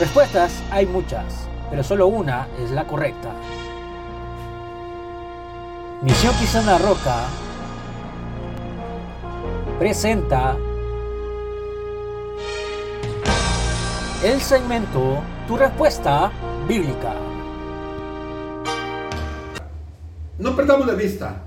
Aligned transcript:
Respuestas 0.00 0.62
hay 0.70 0.86
muchas, 0.86 1.46
pero 1.68 1.84
solo 1.84 2.06
una 2.06 2.48
es 2.58 2.70
la 2.70 2.86
correcta. 2.86 3.34
Misión 6.00 6.34
Quizana 6.36 6.78
Roca 6.78 7.26
presenta 9.78 10.56
el 14.24 14.40
segmento 14.40 15.18
Tu 15.46 15.58
respuesta 15.58 16.32
bíblica. 16.66 17.14
No 20.38 20.56
perdamos 20.56 20.86
de 20.86 20.94
vista 20.94 21.42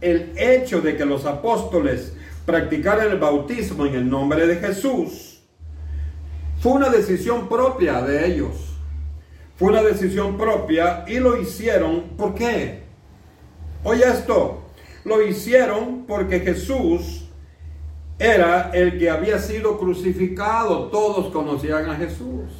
el 0.00 0.32
hecho 0.34 0.80
de 0.80 0.96
que 0.96 1.04
los 1.04 1.26
apóstoles 1.26 2.14
practicaran 2.46 3.08
el 3.08 3.18
bautismo 3.18 3.84
en 3.84 3.96
el 3.96 4.08
nombre 4.08 4.46
de 4.46 4.56
Jesús. 4.56 5.27
Fue 6.60 6.72
una 6.72 6.88
decisión 6.88 7.48
propia 7.48 8.02
de 8.02 8.26
ellos. 8.26 8.76
Fue 9.56 9.68
una 9.68 9.82
decisión 9.82 10.36
propia 10.36 11.04
y 11.06 11.18
lo 11.18 11.40
hicieron. 11.40 12.16
¿Por 12.16 12.34
qué? 12.34 12.82
Oye 13.84 14.04
esto. 14.04 14.64
Lo 15.04 15.22
hicieron 15.22 16.04
porque 16.06 16.40
Jesús 16.40 17.28
era 18.18 18.70
el 18.74 18.98
que 18.98 19.08
había 19.08 19.38
sido 19.38 19.78
crucificado. 19.78 20.88
Todos 20.88 21.32
conocían 21.32 21.88
a 21.88 21.94
Jesús. 21.94 22.50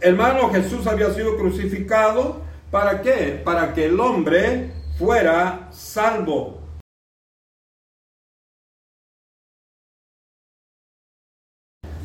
Hermano, 0.00 0.50
Jesús 0.50 0.86
había 0.86 1.10
sido 1.10 1.36
crucificado. 1.36 2.42
¿Para 2.70 3.02
qué? 3.02 3.40
Para 3.44 3.74
que 3.74 3.86
el 3.86 3.98
hombre 3.98 4.70
fuera 4.98 5.68
salvo. 5.72 6.57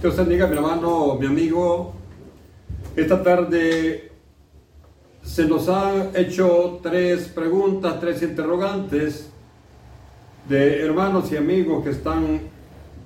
Dios 0.04 0.28
diga, 0.28 0.48
mi 0.48 0.58
hermano, 0.58 1.16
mi 1.18 1.28
amigo. 1.28 1.94
Esta 2.94 3.24
tarde 3.24 4.12
se 5.24 5.46
nos 5.46 5.70
han 5.70 6.10
hecho 6.14 6.82
tres 6.84 7.30
preguntas, 7.30 8.02
tres 8.02 8.22
interrogantes 8.22 9.30
de 10.50 10.82
hermanos 10.82 11.32
y 11.32 11.38
amigos 11.38 11.86
que 11.86 11.92
están 11.92 12.42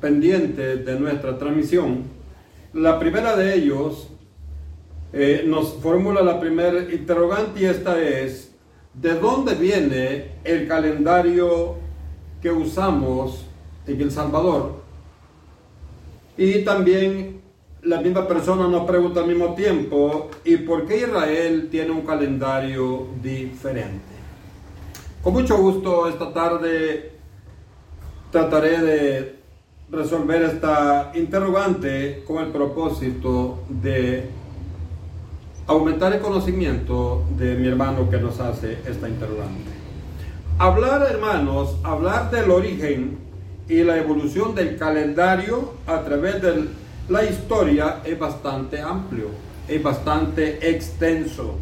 pendientes 0.02 0.84
de 0.84 1.00
nuestra 1.00 1.38
transmisión. 1.38 2.06
La 2.74 2.98
primera 2.98 3.36
de 3.36 3.54
ellos 3.54 4.08
eh, 5.14 5.44
nos 5.46 5.76
formula 5.76 6.24
la 6.24 6.40
primera 6.40 6.80
interrogante 6.92 7.62
y 7.62 7.66
esta 7.66 8.02
es, 8.02 8.56
¿de 8.96 9.14
dónde 9.14 9.54
viene 9.54 10.32
el 10.44 10.68
calendario 10.68 11.76
que 12.42 12.50
usamos 12.50 13.46
en 13.86 14.02
El 14.02 14.10
Salvador? 14.10 14.87
Y 16.38 16.64
también 16.64 17.42
la 17.82 18.00
misma 18.02 18.28
persona 18.28 18.68
nos 18.68 18.86
pregunta 18.86 19.22
al 19.22 19.28
mismo 19.28 19.56
tiempo, 19.56 20.30
¿y 20.44 20.58
por 20.58 20.86
qué 20.86 20.98
Israel 20.98 21.68
tiene 21.72 21.92
un 21.92 22.02
calendario 22.02 23.08
diferente? 23.22 24.16
Con 25.24 25.34
mucho 25.34 25.58
gusto 25.58 26.08
esta 26.08 26.32
tarde 26.32 27.14
trataré 28.32 28.82
de 28.82 29.36
resolver 29.90 30.44
esta 30.44 31.12
interrogante 31.16 32.24
con 32.28 32.44
el 32.44 32.52
propósito 32.52 33.64
de 33.70 34.30
aumentar 35.66 36.14
el 36.14 36.20
conocimiento 36.20 37.24
de 37.38 37.56
mi 37.56 37.68
hermano 37.68 38.10
que 38.10 38.18
nos 38.18 38.40
hace 38.40 38.78
esta 38.86 39.10
interrogante. 39.10 39.72
Hablar, 40.60 41.08
hermanos, 41.10 41.78
hablar 41.84 42.32
del 42.32 42.50
origen 42.52 43.27
y 43.70 43.84
la 43.84 43.98
evolución 43.98 44.56
del 44.56 44.78
calendario 44.78 45.74
a 45.86 46.02
través 46.04 46.42
de 46.42 46.68
la 47.10 47.24
historia 47.24 48.02
es 48.04 48.18
bastante 48.18 48.82
amplio, 48.82 49.28
es 49.68 49.82
bastante 49.82 50.70
extenso. 50.70 51.56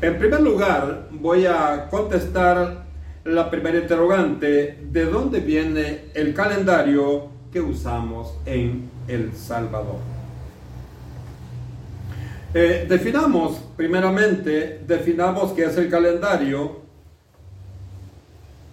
En 0.00 0.18
primer 0.18 0.40
lugar, 0.40 1.08
voy 1.10 1.46
a 1.46 1.88
contestar 1.90 2.84
la 3.24 3.50
primera 3.50 3.78
interrogante, 3.78 4.78
¿de 4.90 5.04
dónde 5.06 5.40
viene 5.40 6.04
el 6.14 6.32
calendario 6.34 7.28
que 7.52 7.60
usamos 7.60 8.34
en 8.44 8.90
El 9.08 9.34
Salvador? 9.34 9.96
Eh, 12.54 12.86
definamos, 12.88 13.58
primeramente, 13.76 14.80
definamos 14.86 15.52
qué 15.52 15.64
es 15.64 15.76
el 15.76 15.90
calendario 15.90 16.80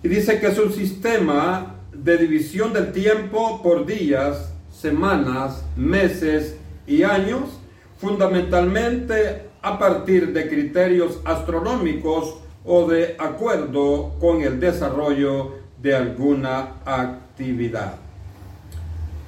y 0.04 0.08
dice 0.08 0.40
que 0.40 0.48
es 0.48 0.60
un 0.60 0.72
sistema 0.72 1.73
de 1.94 2.18
división 2.18 2.74
del 2.74 2.92
tiempo 2.92 3.62
por 3.62 3.86
días, 3.86 4.54
semanas, 4.72 5.64
meses 5.76 6.58
y 6.88 7.04
años, 7.04 7.60
fundamentalmente 7.98 9.50
a 9.62 9.80
partir 9.80 10.34
de 10.34 10.50
criterios 10.50 11.20
astronómicos 11.24 12.36
o 12.66 12.88
de 12.88 13.16
acuerdo 13.20 14.16
con 14.20 14.42
el 14.42 14.60
desarrollo 14.60 15.54
de 15.82 15.96
alguna 15.96 16.76
actividad. 16.86 17.96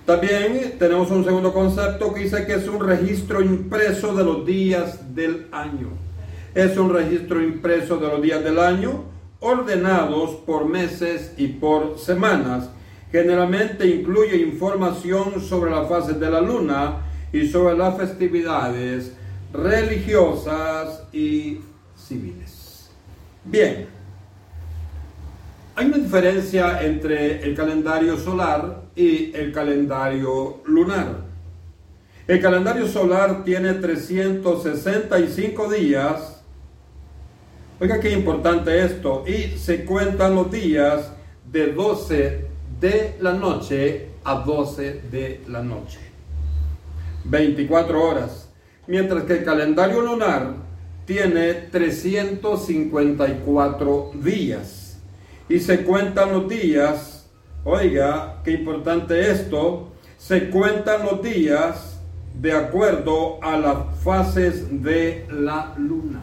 También 0.05 0.75
tenemos 0.77 1.09
un 1.09 1.23
segundo 1.23 1.53
concepto 1.53 2.13
que 2.13 2.21
dice 2.21 2.45
que 2.45 2.53
es 2.53 2.67
un 2.67 2.85
registro 2.85 3.41
impreso 3.41 4.13
de 4.13 4.23
los 4.23 4.45
días 4.45 5.15
del 5.15 5.47
año. 5.51 5.89
Es 6.53 6.77
un 6.77 6.93
registro 6.93 7.41
impreso 7.41 7.97
de 7.97 8.07
los 8.07 8.21
días 8.21 8.43
del 8.43 8.59
año 8.59 9.14
ordenados 9.45 10.31
por 10.43 10.65
meses 10.65 11.33
y 11.37 11.47
por 11.47 11.99
semanas. 11.99 12.71
Generalmente 13.11 13.85
incluye 13.85 14.37
información 14.37 15.39
sobre 15.39 15.69
las 15.69 15.87
fases 15.87 16.19
de 16.19 16.31
la 16.31 16.41
luna 16.41 17.03
y 17.31 17.47
sobre 17.47 17.77
las 17.77 17.95
festividades 17.95 19.13
religiosas 19.53 21.03
y 21.13 21.59
civiles. 21.95 22.89
Bien, 23.43 23.85
hay 25.75 25.85
una 25.85 25.97
diferencia 25.97 26.81
entre 26.83 27.43
el 27.43 27.55
calendario 27.55 28.17
solar 28.17 28.81
y 28.95 29.31
el 29.35 29.51
calendario 29.51 30.61
lunar. 30.65 31.23
El 32.27 32.41
calendario 32.41 32.87
solar 32.87 33.43
tiene 33.43 33.73
365 33.73 35.71
días 35.71 36.34
Oiga 37.77 37.99
qué 37.99 38.11
importante 38.11 38.85
esto. 38.85 39.25
Y 39.27 39.57
se 39.57 39.83
cuentan 39.83 40.33
los 40.33 40.49
días 40.49 41.11
de 41.51 41.73
12 41.73 42.47
de 42.79 43.17
la 43.19 43.33
noche 43.33 44.11
a 44.23 44.35
12 44.35 45.01
de 45.11 45.41
la 45.49 45.61
noche. 45.61 45.99
24 47.25 48.01
horas. 48.01 48.49
Mientras 48.87 49.23
que 49.23 49.39
el 49.39 49.43
calendario 49.43 49.99
lunar 50.01 50.53
tiene 51.05 51.53
354 51.53 54.11
días. 54.23 54.97
Y 55.49 55.59
se 55.59 55.83
cuentan 55.83 56.31
los 56.31 56.47
días, 56.47 57.29
oiga, 57.65 58.39
qué 58.45 58.51
importante 58.51 59.29
esto, 59.29 59.91
se 60.17 60.49
cuentan 60.49 61.03
los 61.03 61.21
días 61.21 61.99
de 62.39 62.53
acuerdo 62.53 63.43
a 63.43 63.57
las 63.57 63.99
fases 64.01 64.81
de 64.81 65.27
la 65.29 65.75
luna 65.77 66.21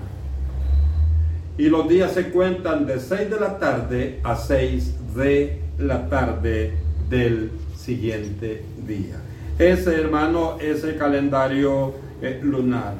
y 1.58 1.68
los 1.68 1.88
días 1.88 2.12
se 2.12 2.30
cuentan 2.30 2.86
de 2.86 2.98
6 2.98 3.30
de 3.30 3.40
la 3.40 3.58
tarde 3.58 4.20
a 4.22 4.36
6 4.36 5.14
de 5.14 5.60
la 5.78 6.08
tarde 6.08 6.72
del 7.10 7.50
siguiente 7.76 8.64
día. 8.86 9.16
Ese, 9.58 9.94
hermano, 10.00 10.58
es 10.60 10.82
el 10.84 10.96
calendario 10.96 11.94
eh, 12.22 12.40
lunar. 12.42 12.94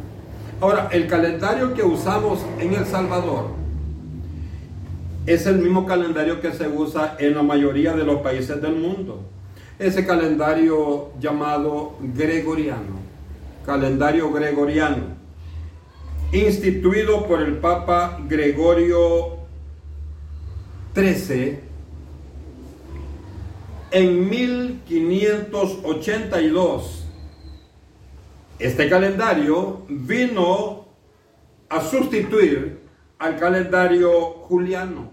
Ahora, 0.61 0.89
el 0.93 1.07
calendario 1.07 1.73
que 1.75 1.83
usamos 1.83 2.41
en 2.59 2.75
El 2.75 2.85
Salvador 2.85 3.47
es 5.27 5.47
el 5.47 5.59
mismo 5.59 5.87
calendario 5.87 6.41
que 6.41 6.53
se 6.53 6.69
usa 6.69 7.17
en 7.19 7.35
la 7.35 7.43
mayoría 7.43 7.95
de 7.95 8.05
los 8.05 8.21
países 8.21 8.61
del 8.61 8.77
mundo. 8.77 9.23
Ese 9.79 10.05
calendario 10.05 11.11
llamado 11.21 11.97
gregoriano, 12.15 13.01
calendario 13.65 14.31
gregoriano 14.31 15.22
instituido 16.33 17.27
por 17.27 17.43
el 17.43 17.59
Papa 17.59 18.19
Gregorio 18.27 19.37
XIII 20.95 21.61
en 23.91 24.31
1582. 24.31 27.05
Este 28.59 28.89
calendario 28.89 29.83
vino 29.89 30.87
a 31.69 31.83
sustituir 31.83 32.81
al 33.19 33.39
calendario 33.39 34.11
juliano. 34.49 35.11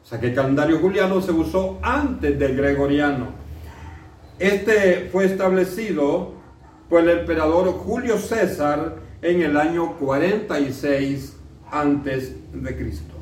O 0.00 0.06
sea 0.06 0.20
que 0.20 0.28
el 0.28 0.34
calendario 0.34 0.78
juliano 0.78 1.20
se 1.20 1.32
usó 1.32 1.80
antes 1.82 2.38
del 2.38 2.56
gregoriano. 2.56 3.30
Este 4.38 5.08
fue 5.10 5.24
establecido 5.24 6.34
por 6.88 7.00
el 7.00 7.08
emperador 7.20 7.72
Julio 7.72 8.18
César 8.18 9.05
en 9.22 9.42
el 9.42 9.56
año 9.56 9.96
46 9.96 11.36
antes 11.70 12.34
de 12.52 12.76
Cristo. 12.76 13.14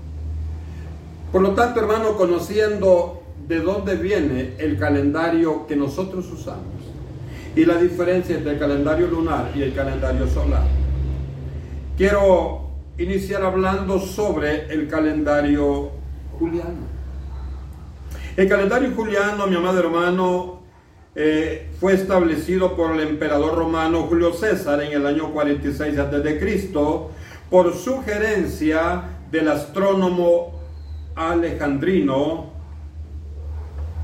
Por 1.33 1.43
lo 1.43 1.55
tanto, 1.55 1.81
hermano, 1.81 2.17
conociendo 2.17 3.23
de 3.49 3.61
dónde 3.61 3.97
viene 3.97 4.55
el 4.59 4.79
calendario 4.79 5.67
que 5.67 5.77
nosotros 5.77 6.31
usamos 6.31 6.63
y 7.57 7.65
la 7.65 7.77
diferencia 7.77 8.37
entre 8.37 8.53
el 8.53 8.59
calendario 8.59 9.07
lunar 9.07 9.51
y 9.55 9.63
el 9.63 9.75
calendario 9.75 10.27
solar, 10.29 10.67
quiero 11.97 12.71
iniciar 12.99 13.43
hablando 13.43 13.99
sobre 13.99 14.73
el 14.73 14.89
calendario 14.89 15.91
juliano. 16.39 16.95
El 18.37 18.49
calendario 18.49 18.91
juliano, 18.95 19.47
mi 19.47 19.57
amado 19.57 19.79
hermano, 19.79 20.54
eh, 21.17 21.69
fue 21.79 21.93
establecido 21.95 22.75
por 22.75 22.93
el 22.93 23.01
emperador 23.01 23.55
romano 23.55 24.03
Julio 24.03 24.33
César 24.33 24.83
en 24.83 24.93
el 24.93 25.07
año 25.07 25.33
46 25.33 25.99
a.C. 25.99 26.69
por 27.49 27.75
sugerencia 27.75 29.05
del 29.31 29.49
astrónomo 29.49 30.61
alejandrino 31.15 32.53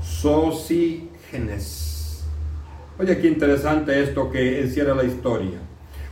Sosígenes. 0.01 1.11
Oye, 2.97 3.19
qué 3.19 3.27
interesante 3.27 4.01
esto 4.01 4.31
que 4.31 4.61
encierra 4.61 4.95
la 4.95 5.03
historia. 5.03 5.59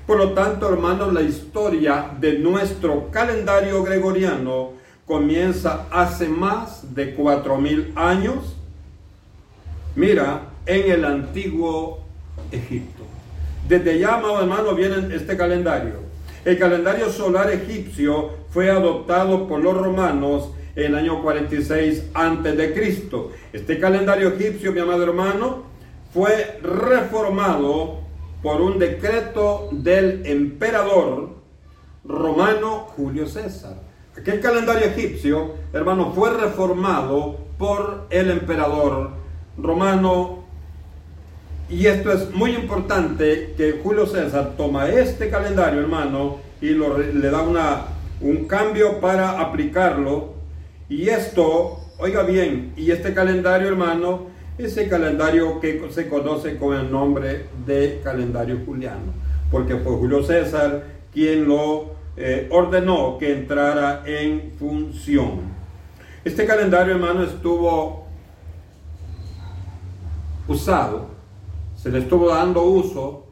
Por 0.06 0.18
lo 0.18 0.34
tanto, 0.34 0.68
hermanos, 0.68 1.14
la 1.14 1.22
historia 1.22 2.12
de 2.20 2.40
nuestro 2.40 3.10
calendario 3.12 3.84
gregoriano 3.84 4.72
comienza 5.06 5.88
hace 5.92 6.28
más 6.28 6.94
de 6.96 7.14
cuatro 7.14 7.58
mil 7.58 7.94
años. 7.96 8.56
Mira, 9.96 10.49
en 10.70 10.92
el 10.92 11.04
antiguo 11.04 12.04
Egipto. 12.52 13.04
Desde 13.68 13.94
allá, 13.94 14.16
amado 14.16 14.40
hermano, 14.42 14.76
viene 14.76 15.16
este 15.16 15.36
calendario. 15.36 15.96
El 16.46 16.60
calendario 16.60 17.10
solar 17.10 17.50
egipcio 17.52 18.30
fue 18.52 18.70
adoptado 18.70 19.48
por 19.48 19.62
los 19.62 19.76
romanos 19.76 20.52
en 20.76 20.86
el 20.86 20.96
año 20.96 21.24
46 21.24 22.10
antes 22.14 22.56
de 22.56 22.72
Cristo. 22.74 23.32
Este 23.52 23.80
calendario 23.80 24.30
egipcio, 24.30 24.72
mi 24.72 24.80
amado 24.80 25.04
hermano, 25.04 25.64
fue 26.14 26.60
reformado 26.62 28.02
por 28.44 28.62
un 28.62 28.78
decreto 28.78 29.70
del 29.72 30.24
emperador 30.28 31.32
romano 32.06 32.88
Julio 32.96 33.28
César. 33.28 33.82
Aquel 34.16 34.40
calendario 34.40 34.86
egipcio, 34.86 35.56
hermano, 35.74 36.12
fue 36.14 36.32
reformado 36.32 37.38
por 37.58 38.06
el 38.12 38.30
emperador 38.30 39.12
romano 39.58 40.39
y 41.70 41.86
esto 41.86 42.12
es 42.12 42.34
muy 42.34 42.56
importante 42.56 43.54
que 43.56 43.80
Julio 43.84 44.08
César 44.08 44.54
toma 44.58 44.90
este 44.90 45.30
calendario, 45.30 45.82
hermano, 45.82 46.38
y 46.62 46.70
le 46.70 47.30
da 47.30 47.44
una, 47.44 47.86
un 48.22 48.46
cambio 48.46 49.00
para 49.00 49.40
aplicarlo. 49.40 50.34
Y 50.90 51.10
esto, 51.10 51.80
oiga 52.00 52.24
bien, 52.24 52.74
y 52.76 52.90
este 52.90 53.14
calendario, 53.14 53.68
hermano, 53.68 54.28
es 54.58 54.76
el 54.78 54.90
calendario 54.90 55.60
que 55.60 55.88
se 55.92 56.10
conoce 56.10 56.58
con 56.58 56.76
el 56.76 56.92
nombre 56.92 57.46
de 57.68 58.02
calendario 58.04 58.60
juliano, 58.66 59.14
porque 59.52 59.76
fue 59.76 59.94
Julio 59.94 60.24
César 60.24 60.84
quien 61.14 61.48
lo 61.48 61.92
eh, 62.18 62.48
ordenó 62.52 63.18
que 63.20 63.32
entrara 63.32 64.02
en 64.06 64.54
función. 64.58 65.42
Este 66.26 66.46
calendario, 66.46 66.96
hermano, 66.96 67.24
estuvo 67.24 68.08
usado 70.48 71.19
se 71.82 71.90
le 71.90 72.00
estuvo 72.00 72.28
dando 72.28 72.64
uso 72.64 73.28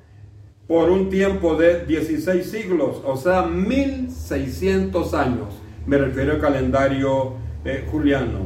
por 0.68 0.90
un 0.90 1.10
tiempo 1.10 1.56
de 1.56 1.86
16 1.86 2.50
siglos, 2.50 3.02
o 3.06 3.18
sea, 3.18 3.44
1600 3.44 5.14
años, 5.14 5.48
me 5.86 5.98
refiero 5.98 6.34
al 6.34 6.40
calendario 6.40 7.34
eh, 7.66 7.86
juliano, 7.92 8.40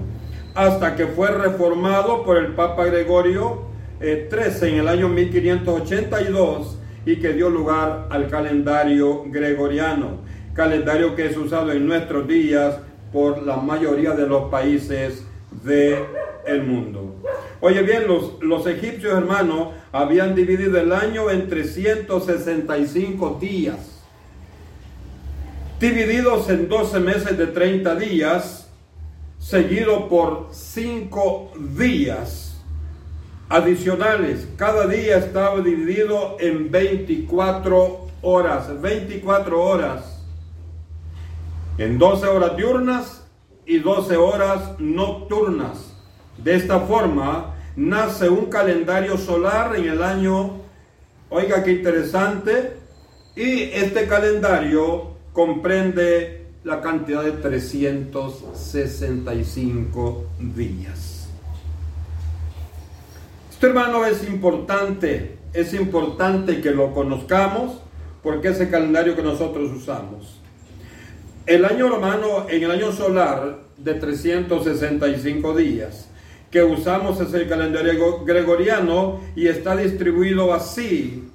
hasta 0.56 0.96
que 0.96 1.06
fue 1.06 1.30
reformado 1.30 2.24
por 2.24 2.38
el 2.38 2.54
Papa 2.54 2.86
Gregorio 2.86 3.64
XIII 4.00 4.10
eh, 4.10 4.74
en 4.74 4.80
el 4.80 4.88
año 4.88 5.08
1582 5.08 6.80
y 7.06 7.18
que 7.18 7.34
dio 7.34 7.50
lugar 7.50 8.08
al 8.10 8.28
calendario 8.28 9.24
gregoriano, 9.28 10.18
calendario 10.54 11.16
que 11.16 11.28
es 11.28 11.38
usado 11.38 11.72
en 11.72 11.86
nuestros 11.86 12.28
días 12.28 12.78
por 13.14 13.44
la 13.44 13.58
mayoría 13.58 14.12
de 14.12 14.28
los 14.28 14.50
países 14.50 15.26
del 15.64 16.64
mundo. 16.64 17.16
Oye 17.60 17.84
bien, 17.84 18.08
los, 18.08 18.42
los 18.42 18.66
egipcios 18.66 19.14
hermanos 19.14 19.70
habían 19.92 20.36
dividido 20.36 20.80
el 20.80 20.94
año 20.94 21.30
en 21.30 21.50
365 21.50 23.38
días, 23.42 24.02
divididos 25.80 26.50
en 26.50 26.70
12 26.70 27.00
meses 27.00 27.38
de 27.38 27.48
30 27.48 27.96
días, 27.96 28.70
seguido 29.40 30.08
por 30.08 30.50
5 30.52 31.54
días 31.76 32.62
adicionales. 33.50 34.48
Cada 34.56 34.88
día 34.88 35.18
estaba 35.18 35.60
dividido 35.60 36.38
en 36.40 36.72
24 36.72 38.08
horas, 38.22 38.82
24 38.82 39.62
horas, 39.62 40.24
en 41.78 41.98
12 41.98 42.28
horas 42.28 42.56
diurnas 42.56 43.26
y 43.66 43.80
12 43.80 44.16
horas 44.16 44.80
nocturnas. 44.80 45.94
De 46.38 46.56
esta 46.56 46.80
forma, 46.80 47.51
nace 47.76 48.30
un 48.30 48.46
calendario 48.48 49.18
solar 49.18 49.76
en 49.76 49.90
el 49.90 50.04
año, 50.04 50.62
oiga 51.30 51.64
qué 51.64 51.72
interesante, 51.72 52.74
y 53.36 53.64
este 53.64 54.08
calendario 54.08 55.16
comprende 55.34 56.46
la 56.64 56.80
cantidad 56.82 57.24
de 57.24 57.32
365 57.32 60.26
días. 60.56 61.28
Esto 63.50 63.66
hermano 63.68 64.06
es 64.06 64.24
importante, 64.28 65.38
es 65.54 65.74
importante 65.74 66.62
que 66.62 66.72
lo 66.72 66.94
conozcamos 66.94 67.82
porque 68.22 68.50
es 68.50 68.60
el 68.60 68.70
calendario 68.70 69.16
que 69.16 69.24
nosotros 69.24 69.72
usamos. 69.72 70.42
El 71.46 71.64
año 71.66 71.90
romano, 71.90 72.48
en 72.50 72.64
el 72.64 72.72
año 72.72 72.92
solar 72.92 73.62
de 73.78 73.94
365 73.96 75.56
días, 75.56 76.11
que 76.52 76.62
usamos 76.62 77.20
es 77.22 77.34
el 77.34 77.48
calendario 77.48 78.26
gregoriano 78.26 79.22
y 79.36 79.48
está 79.48 79.76
distribuido 79.76 80.54
así. 80.54 81.30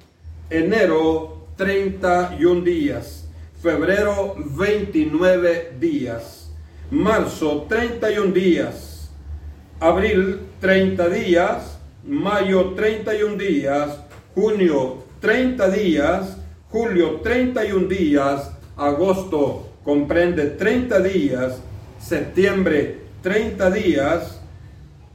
Enero 0.49 1.47
31 1.57 2.61
días, 2.61 3.27
febrero 3.61 4.35
29 4.37 5.73
días, 5.79 6.51
marzo 6.91 7.65
31 7.67 8.31
días, 8.31 9.09
abril 9.79 10.39
30 10.61 11.09
días, 11.09 11.79
mayo 12.05 12.73
31 12.75 13.35
días, 13.37 13.97
junio 14.35 15.03
30 15.19 15.69
días, 15.69 16.37
julio 16.69 17.21
31 17.23 17.87
días, 17.87 18.51
agosto 18.77 19.67
comprende 19.83 20.45
30 20.45 20.99
días, 20.99 21.59
septiembre 21.99 22.99
30 23.23 23.71
días, 23.71 24.36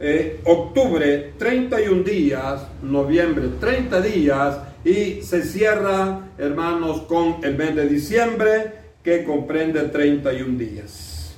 eh, 0.04 0.40
octubre 0.44 1.32
31 1.38 2.02
días, 2.02 2.66
noviembre 2.82 3.50
30 3.60 4.00
días 4.00 4.58
y 4.84 5.22
se 5.22 5.44
cierra, 5.44 6.28
hermanos, 6.38 7.02
con 7.02 7.36
el 7.44 7.56
mes 7.56 7.76
de 7.76 7.88
diciembre 7.88 8.72
que 9.04 9.22
comprende 9.22 9.80
31 9.80 10.58
días. 10.58 11.36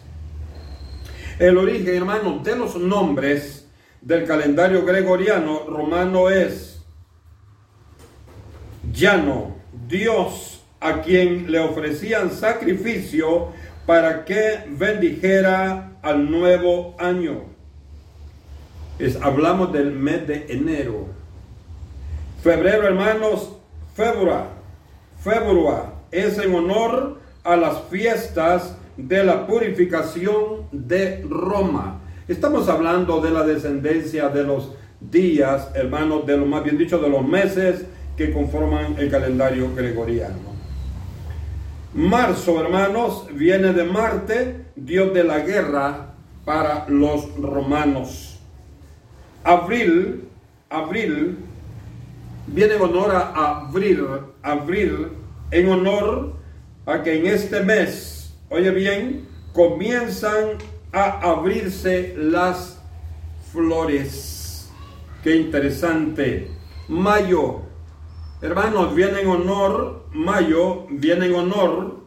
El 1.38 1.58
origen, 1.58 1.94
hermanos, 1.94 2.42
de 2.42 2.56
los 2.56 2.76
nombres 2.76 3.68
del 4.00 4.24
calendario 4.24 4.82
gregoriano 4.86 5.64
romano 5.68 6.30
es 6.30 6.82
llano, 8.94 9.56
Dios 9.86 10.64
a 10.80 11.02
quien 11.02 11.52
le 11.52 11.58
ofrecían 11.58 12.30
sacrificio 12.30 13.48
para 13.84 14.24
que 14.24 14.60
bendijera 14.70 15.98
al 16.00 16.30
nuevo 16.30 16.96
año 16.98 17.53
hablamos 19.20 19.72
del 19.72 19.92
mes 19.92 20.26
de 20.26 20.46
enero. 20.48 21.06
Febrero, 22.42 22.86
hermanos, 22.86 23.56
Februar. 23.94 24.48
Februar 25.22 25.94
es 26.10 26.38
en 26.38 26.54
honor 26.54 27.18
a 27.42 27.56
las 27.56 27.82
fiestas 27.90 28.76
de 28.96 29.24
la 29.24 29.46
purificación 29.46 30.68
de 30.70 31.22
Roma. 31.28 32.00
Estamos 32.28 32.68
hablando 32.68 33.20
de 33.20 33.30
la 33.30 33.44
descendencia 33.44 34.28
de 34.28 34.44
los 34.44 34.72
días, 35.00 35.70
hermanos, 35.74 36.26
de 36.26 36.36
lo 36.36 36.46
más 36.46 36.62
bien 36.62 36.78
dicho, 36.78 36.98
de 36.98 37.08
los 37.08 37.26
meses 37.26 37.84
que 38.16 38.32
conforman 38.32 38.96
el 38.98 39.10
calendario 39.10 39.74
gregoriano. 39.74 40.54
Marzo, 41.94 42.60
hermanos, 42.60 43.26
viene 43.32 43.72
de 43.72 43.84
Marte, 43.84 44.66
dios 44.74 45.12
de 45.14 45.24
la 45.24 45.40
guerra 45.40 46.14
para 46.44 46.86
los 46.88 47.36
romanos. 47.36 48.33
Abril, 49.44 50.24
abril, 50.70 51.36
viene 52.46 52.74
en 52.74 52.80
honor 52.80 53.14
a 53.14 53.66
abril, 53.66 54.06
abril, 54.42 55.08
en 55.50 55.68
honor 55.68 56.32
a 56.86 57.02
que 57.02 57.18
en 57.18 57.26
este 57.26 57.62
mes, 57.62 58.34
oye 58.48 58.70
bien, 58.70 59.28
comienzan 59.52 60.56
a 60.92 61.20
abrirse 61.20 62.14
las 62.16 62.80
flores. 63.52 64.70
Qué 65.22 65.36
interesante. 65.36 66.50
Mayo, 66.88 67.60
hermanos, 68.40 68.94
viene 68.94 69.20
en 69.20 69.28
honor, 69.28 70.06
mayo 70.12 70.86
viene 70.88 71.26
en 71.26 71.34
honor 71.34 72.00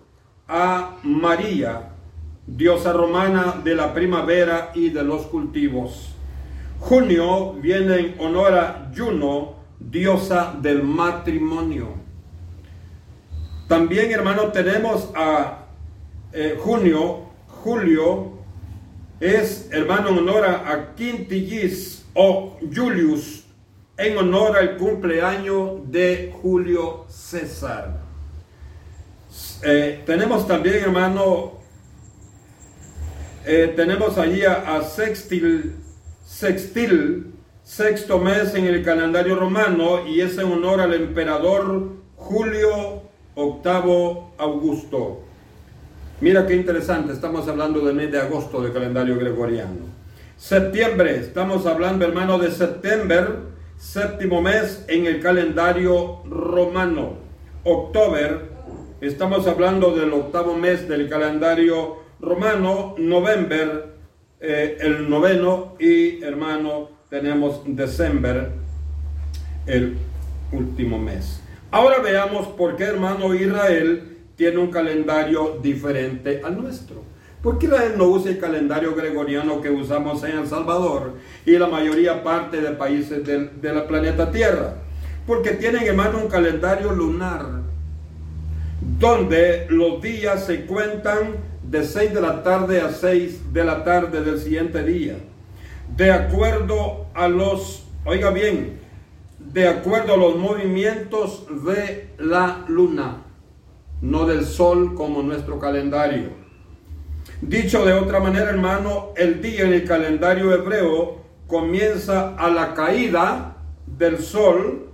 a 0.48 0.98
María, 1.04 1.94
diosa 2.48 2.94
romana 2.94 3.62
de 3.64 3.76
la 3.76 3.94
primavera 3.94 4.72
y 4.74 4.90
de 4.90 5.04
los 5.04 5.28
cultivos. 5.28 6.17
Junio 6.80 7.54
viene 7.54 7.98
en 8.00 8.16
honor 8.20 8.54
a 8.54 8.92
Juno, 8.96 9.56
diosa 9.80 10.56
del 10.62 10.84
matrimonio. 10.84 11.90
También, 13.68 14.12
hermano, 14.12 14.52
tenemos 14.52 15.12
a 15.16 15.66
eh, 16.32 16.58
Junio, 16.60 17.26
Julio, 17.48 18.38
es, 19.20 19.70
hermano, 19.72 20.10
en 20.10 20.18
honor 20.20 20.46
a 20.46 20.94
Quintillis 20.96 22.06
o 22.14 22.58
Julius, 22.74 23.44
en 23.98 24.18
honor 24.18 24.58
al 24.58 24.78
cumpleaños 24.78 25.92
de 25.92 26.34
Julio 26.42 27.06
César. 27.10 28.00
Eh, 29.64 30.04
tenemos 30.06 30.48
también, 30.48 30.76
hermano, 30.76 31.54
eh, 33.46 33.74
tenemos 33.76 34.18
allí 34.18 34.44
a, 34.44 34.82
Sextil, 34.84 35.76
Sextil, 36.28 37.34
sexto 37.64 38.20
mes 38.20 38.54
en 38.54 38.66
el 38.66 38.84
calendario 38.84 39.38
romano 39.38 40.06
y 40.06 40.20
es 40.20 40.38
en 40.38 40.52
honor 40.52 40.82
al 40.82 40.94
emperador 40.94 41.94
Julio 42.18 43.04
VIII 43.38 44.18
Augusto. 44.38 45.22
Mira 46.20 46.46
qué 46.46 46.56
interesante, 46.56 47.14
estamos 47.14 47.48
hablando 47.48 47.80
del 47.80 47.96
mes 47.96 48.12
de 48.12 48.20
agosto 48.20 48.62
del 48.62 48.74
calendario 48.74 49.18
gregoriano. 49.18 49.86
Septiembre, 50.36 51.16
estamos 51.16 51.66
hablando 51.66 52.04
hermano 52.04 52.38
de 52.38 52.52
septiembre, 52.52 53.28
séptimo 53.78 54.42
mes 54.42 54.84
en 54.90 55.06
el 55.06 55.22
calendario 55.22 56.24
romano. 56.26 57.14
Octubre, 57.64 58.42
estamos 59.00 59.48
hablando 59.48 59.96
del 59.96 60.12
octavo 60.12 60.56
mes 60.56 60.90
del 60.90 61.08
calendario 61.08 62.00
romano. 62.20 62.96
November, 62.98 63.97
eh, 64.40 64.78
el 64.82 65.10
noveno 65.10 65.76
y 65.80 66.24
hermano 66.24 66.90
tenemos 67.10 67.62
diciembre, 67.66 68.50
el 69.66 69.98
último 70.52 71.00
mes. 71.00 71.42
Ahora 71.72 72.00
veamos 72.00 72.48
por 72.50 72.76
qué 72.76 72.84
hermano 72.84 73.34
Israel 73.34 74.18
tiene 74.36 74.60
un 74.60 74.70
calendario 74.70 75.60
diferente 75.62 76.42
al 76.44 76.62
nuestro. 76.62 77.04
¿Por 77.42 77.58
qué 77.58 77.66
Israel 77.66 77.94
no 77.98 78.06
usa 78.06 78.32
el 78.32 78.40
calendario 78.40 78.94
gregoriano 78.94 79.62
que 79.62 79.70
usamos 79.70 80.24
en 80.24 80.38
El 80.38 80.48
Salvador 80.48 81.14
y 81.46 81.58
la 81.58 81.68
mayoría 81.68 82.24
parte 82.24 82.62
de 82.62 82.72
países 82.72 83.26
del, 83.26 83.60
de 83.60 83.74
la 83.74 83.88
planeta 83.88 84.32
Tierra? 84.32 84.76
Porque 85.26 85.52
tienen, 85.52 85.84
hermano, 85.84 86.20
un 86.20 86.30
calendario 86.30 86.92
lunar, 86.94 87.64
donde 89.00 89.66
los 89.70 90.02
días 90.02 90.46
se 90.46 90.66
cuentan 90.66 91.36
de 91.70 91.84
6 91.84 92.14
de 92.14 92.22
la 92.22 92.44
tarde 92.44 92.82
a 92.82 92.92
6 92.92 93.54
de 93.54 93.64
la 93.64 93.84
tarde 93.84 94.24
del 94.24 94.40
siguiente 94.40 94.84
día. 94.84 95.18
De 95.96 96.12
acuerdo 96.12 97.08
a 97.14 97.28
los, 97.28 97.86
oiga 98.06 98.30
bien, 98.30 98.80
de 99.40 99.68
acuerdo 99.68 100.14
a 100.14 100.18
los 100.18 100.38
movimientos 100.38 101.46
de 101.66 102.10
la 102.18 102.66
luna 102.68 103.24
no 104.02 104.26
del 104.26 104.46
sol 104.46 104.94
como 104.96 105.22
nuestro 105.22 105.60
calendario. 105.60 106.30
Dicho 107.42 107.86
de 107.86 107.94
otra 107.94 108.20
manera, 108.20 108.50
hermano, 108.50 109.10
el 109.16 109.42
día 109.42 109.64
en 109.64 109.74
el 109.74 109.86
calendario 109.86 110.54
hebreo 110.54 111.22
comienza 111.48 112.36
a 112.36 112.50
la 112.50 112.74
caída 112.74 113.58
del 113.86 114.20
sol 114.20 114.90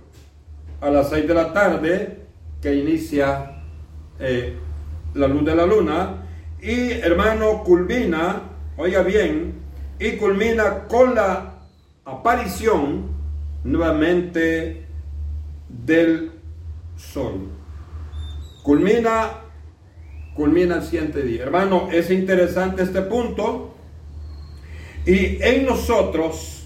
a 0.80 0.90
las 0.90 1.10
6 1.10 1.26
de 1.26 1.34
la 1.34 1.52
tarde, 1.52 2.18
que 2.60 2.74
inicia 2.74 3.62
eh, 4.18 4.56
la 5.14 5.28
luz 5.28 5.44
de 5.44 5.54
la 5.54 5.66
luna, 5.66 6.23
y 6.64 6.92
hermano, 6.92 7.62
culmina, 7.62 8.40
oiga 8.78 9.02
bien, 9.02 9.54
y 10.00 10.12
culmina 10.12 10.84
con 10.88 11.14
la 11.14 11.56
aparición 12.06 13.10
nuevamente 13.64 14.86
del 15.68 16.32
sol. 16.96 17.50
Culmina, 18.62 19.42
culmina 20.34 20.76
el 20.76 20.82
siguiente 20.82 21.22
día. 21.22 21.42
Hermano, 21.42 21.88
es 21.92 22.10
interesante 22.10 22.82
este 22.82 23.02
punto. 23.02 23.74
Y 25.04 25.42
en 25.42 25.66
nosotros, 25.66 26.64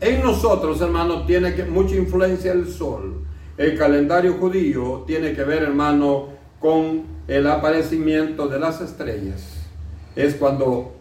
en 0.00 0.22
nosotros, 0.22 0.80
hermano, 0.80 1.26
tiene 1.26 1.52
que, 1.56 1.64
mucha 1.64 1.96
influencia 1.96 2.52
el 2.52 2.68
sol. 2.68 3.24
El 3.58 3.76
calendario 3.76 4.34
judío 4.34 5.02
tiene 5.04 5.32
que 5.32 5.42
ver, 5.42 5.64
hermano, 5.64 6.28
con 6.60 7.15
el 7.28 7.46
aparecimiento 7.46 8.48
de 8.48 8.58
las 8.58 8.80
estrellas. 8.80 9.66
Es 10.14 10.34
cuando 10.34 10.94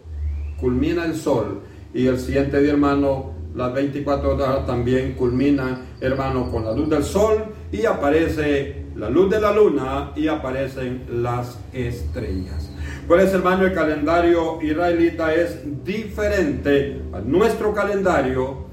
culmina 0.60 1.06
el 1.06 1.16
sol 1.16 1.62
y 1.94 2.08
el 2.08 2.20
siguiente 2.20 2.60
día, 2.62 2.72
hermano, 2.72 3.34
las 3.56 3.74
24 3.74 4.36
horas 4.36 4.66
también 4.66 5.14
culminan, 5.14 5.86
hermano, 6.02 6.52
con 6.52 6.66
la 6.66 6.74
luz 6.74 6.90
del 6.90 7.04
sol 7.04 7.46
y 7.72 7.86
aparece 7.86 8.86
la 8.96 9.10
luz 9.10 9.30
de 9.30 9.40
la 9.40 9.54
luna 9.54 10.12
y 10.16 10.28
aparecen 10.28 11.06
las 11.10 11.58
estrellas. 11.72 12.70
Por 13.08 13.20
eso, 13.20 13.38
hermano, 13.38 13.66
el 13.66 13.74
calendario 13.74 14.62
israelita 14.62 15.34
es 15.34 15.60
diferente 15.86 17.02
a 17.14 17.20
nuestro 17.20 17.74
calendario. 17.74 18.66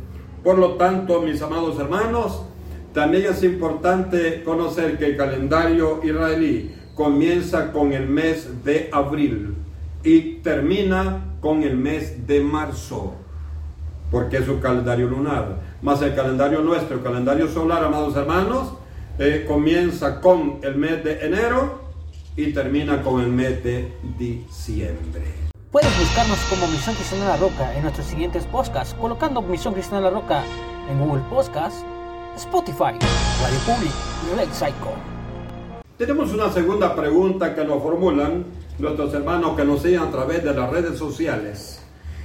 Por 0.43 0.59
lo 0.59 0.75
tanto, 0.75 1.21
mis 1.21 1.41
amados 1.43 1.79
hermanos, 1.79 2.43
también 2.93 3.27
es 3.31 3.43
importante 3.45 4.43
conocer 4.43 4.99
que 4.99 5.07
el 5.07 5.17
calendario 5.17 6.01
israelí 6.03 6.75
comienza 7.03 7.73
con 7.73 7.93
el 7.93 8.09
mes 8.09 8.63
de 8.63 8.89
abril 8.93 9.57
y 10.05 10.35
termina 10.35 11.35
con 11.41 11.65
el 11.65 11.77
mes 11.77 12.29
de 12.29 12.41
marzo, 12.41 13.15
porque 14.09 14.37
es 14.37 14.47
un 14.47 14.61
calendario 14.61 15.09
lunar. 15.09 15.59
Más 15.83 16.01
el 16.03 16.15
calendario 16.15 16.61
nuestro, 16.61 16.99
el 16.99 17.03
calendario 17.03 17.49
solar, 17.49 17.83
amados 17.83 18.15
hermanos, 18.15 18.75
eh, 19.19 19.45
comienza 19.49 20.21
con 20.21 20.61
el 20.63 20.77
mes 20.77 21.03
de 21.03 21.27
enero 21.27 21.81
y 22.37 22.53
termina 22.53 23.03
con 23.03 23.21
el 23.21 23.31
mes 23.31 23.65
de 23.65 23.93
diciembre. 24.17 25.25
Puedes 25.73 25.99
buscarnos 25.99 26.39
como 26.49 26.69
Misión 26.69 26.95
Cristiana 26.95 27.31
La 27.31 27.37
Roca 27.37 27.75
en 27.75 27.83
nuestros 27.83 28.07
siguientes 28.07 28.45
podcasts, 28.45 28.95
colocando 28.95 29.43
Misión 29.43 29.75
Cristiana 29.75 30.03
La 30.03 30.11
Roca 30.11 30.45
en 30.89 31.01
Google 31.01 31.23
Podcasts, 31.29 31.85
Spotify, 32.37 32.95
Radio 33.43 33.59
Public 33.67 33.93
y 34.31 34.37
Red 34.37 34.53
Psycho. 34.53 35.12
Tenemos 35.99 36.33
una 36.33 36.51
segunda 36.51 36.95
pregunta 36.95 37.55
que 37.55 37.65
nos 37.65 37.83
formulan 37.83 38.45
nuestros 38.79 39.15
hermanos 39.15 39.57
que 39.57 39.65
nos 39.65 39.83
siguen 39.83 40.01
a 40.01 40.11
través 40.11 40.43
de 40.43 40.55
las 40.55 40.71
redes 40.71 40.99
sociales. 40.99 41.83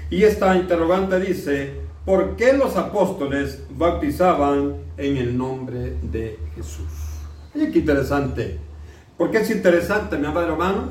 Y 0.09 0.23
esta 0.23 0.55
interrogante 0.55 1.19
dice, 1.19 1.81
¿por 2.05 2.35
qué 2.35 2.53
los 2.53 2.75
apóstoles 2.77 3.63
bautizaban 3.69 4.87
en 4.97 5.17
el 5.17 5.37
nombre 5.37 5.95
de 6.01 6.39
Jesús. 6.55 6.91
Y 7.53 7.71
qué 7.71 7.79
interesante. 7.79 8.59
¿Por 9.17 9.31
qué 9.31 9.39
es 9.39 9.49
interesante, 9.49 10.17
mi 10.17 10.25
amado 10.25 10.47
hermano? 10.47 10.89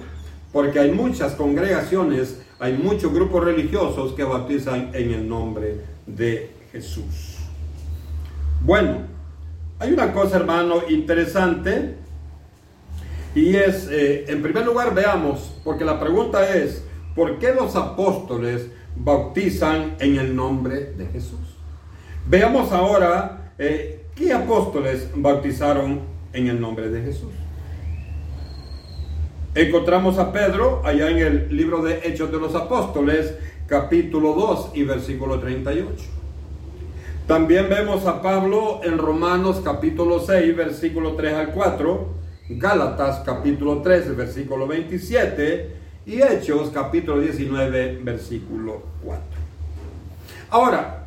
Porque 0.52 0.78
hay 0.78 0.90
muchas 0.92 1.34
congregaciones, 1.34 2.40
hay 2.58 2.74
muchos 2.74 3.12
grupos 3.12 3.44
religiosos 3.44 4.12
que 4.14 4.24
bautizan 4.24 4.90
en 4.94 5.12
el 5.12 5.28
nombre 5.28 5.80
de 6.06 6.50
Jesús. 6.72 7.36
Bueno, 8.62 8.98
hay 9.78 9.92
una 9.92 10.12
cosa, 10.12 10.36
hermano, 10.36 10.76
interesante. 10.88 11.96
Y 13.36 13.54
es, 13.54 13.88
eh, 13.88 14.24
en 14.26 14.42
primer 14.42 14.66
lugar, 14.66 14.92
veamos, 14.92 15.60
porque 15.62 15.84
la 15.84 16.00
pregunta 16.00 16.56
es, 16.56 16.82
¿por 17.14 17.38
qué 17.38 17.54
los 17.54 17.76
apóstoles 17.76 18.66
bautizan 18.96 19.94
en 20.00 20.18
el 20.18 20.34
nombre 20.34 20.92
de 20.96 21.06
Jesús? 21.06 21.38
Veamos 22.26 22.72
ahora 22.72 23.52
eh, 23.58 24.06
¿Qué 24.16 24.32
apóstoles 24.32 25.10
bautizaron 25.14 26.00
en 26.32 26.48
el 26.48 26.58
nombre 26.58 26.88
de 26.88 27.02
Jesús? 27.02 27.32
Encontramos 29.54 30.18
a 30.18 30.32
Pedro 30.32 30.80
allá 30.86 31.10
en 31.10 31.18
el 31.18 31.54
libro 31.54 31.82
de 31.82 32.00
Hechos 32.02 32.32
de 32.32 32.38
los 32.38 32.54
Apóstoles, 32.54 33.34
capítulo 33.66 34.32
2 34.32 34.70
y 34.72 34.84
versículo 34.84 35.38
38. 35.38 35.92
También 37.26 37.68
vemos 37.68 38.06
a 38.06 38.22
Pablo 38.22 38.80
en 38.84 38.96
Romanos 38.96 39.60
capítulo 39.62 40.18
6, 40.18 40.56
versículo 40.56 41.12
3 41.12 41.34
al 41.34 41.52
4, 41.52 42.08
Gálatas 42.48 43.22
capítulo 43.24 43.82
3, 43.82 44.16
versículo 44.16 44.68
27 44.68 45.76
y 46.06 46.22
Hechos 46.22 46.70
capítulo 46.70 47.20
19, 47.20 48.00
versículo 48.04 48.82
4. 49.02 49.24
Ahora, 50.50 51.06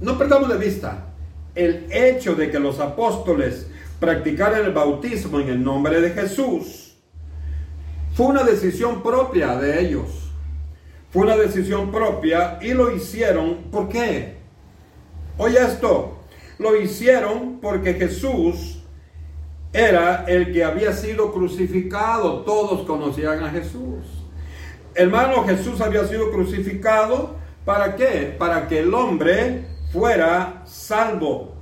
no 0.00 0.16
perdamos 0.16 0.48
de 0.48 0.56
vista 0.56 1.08
el 1.54 1.86
hecho 1.90 2.34
de 2.34 2.50
que 2.50 2.58
los 2.58 2.80
apóstoles 2.80 3.66
practicaran 4.00 4.64
el 4.64 4.72
bautismo 4.72 5.40
en 5.40 5.48
el 5.48 5.62
nombre 5.62 6.00
de 6.00 6.10
Jesús 6.10 6.82
fue 8.14 8.26
una 8.26 8.42
decisión 8.42 9.02
propia 9.02 9.56
de 9.56 9.80
ellos. 9.80 10.30
Fue 11.10 11.22
una 11.22 11.36
decisión 11.36 11.90
propia 11.90 12.58
y 12.60 12.72
lo 12.72 12.94
hicieron. 12.94 13.64
¿Por 13.70 13.88
qué? 13.88 14.36
Oye 15.38 15.58
esto, 15.58 16.18
lo 16.58 16.76
hicieron 16.76 17.58
porque 17.60 17.94
Jesús 17.94 18.81
era 19.72 20.24
el 20.28 20.52
que 20.52 20.64
había 20.64 20.92
sido 20.92 21.32
crucificado. 21.32 22.40
Todos 22.40 22.86
conocían 22.86 23.42
a 23.42 23.50
Jesús. 23.50 24.04
Hermano, 24.94 25.44
Jesús 25.44 25.80
había 25.80 26.04
sido 26.04 26.30
crucificado. 26.30 27.36
¿Para 27.64 27.96
qué? 27.96 28.34
Para 28.38 28.68
que 28.68 28.80
el 28.80 28.92
hombre 28.92 29.66
fuera 29.92 30.62
salvo. 30.66 31.54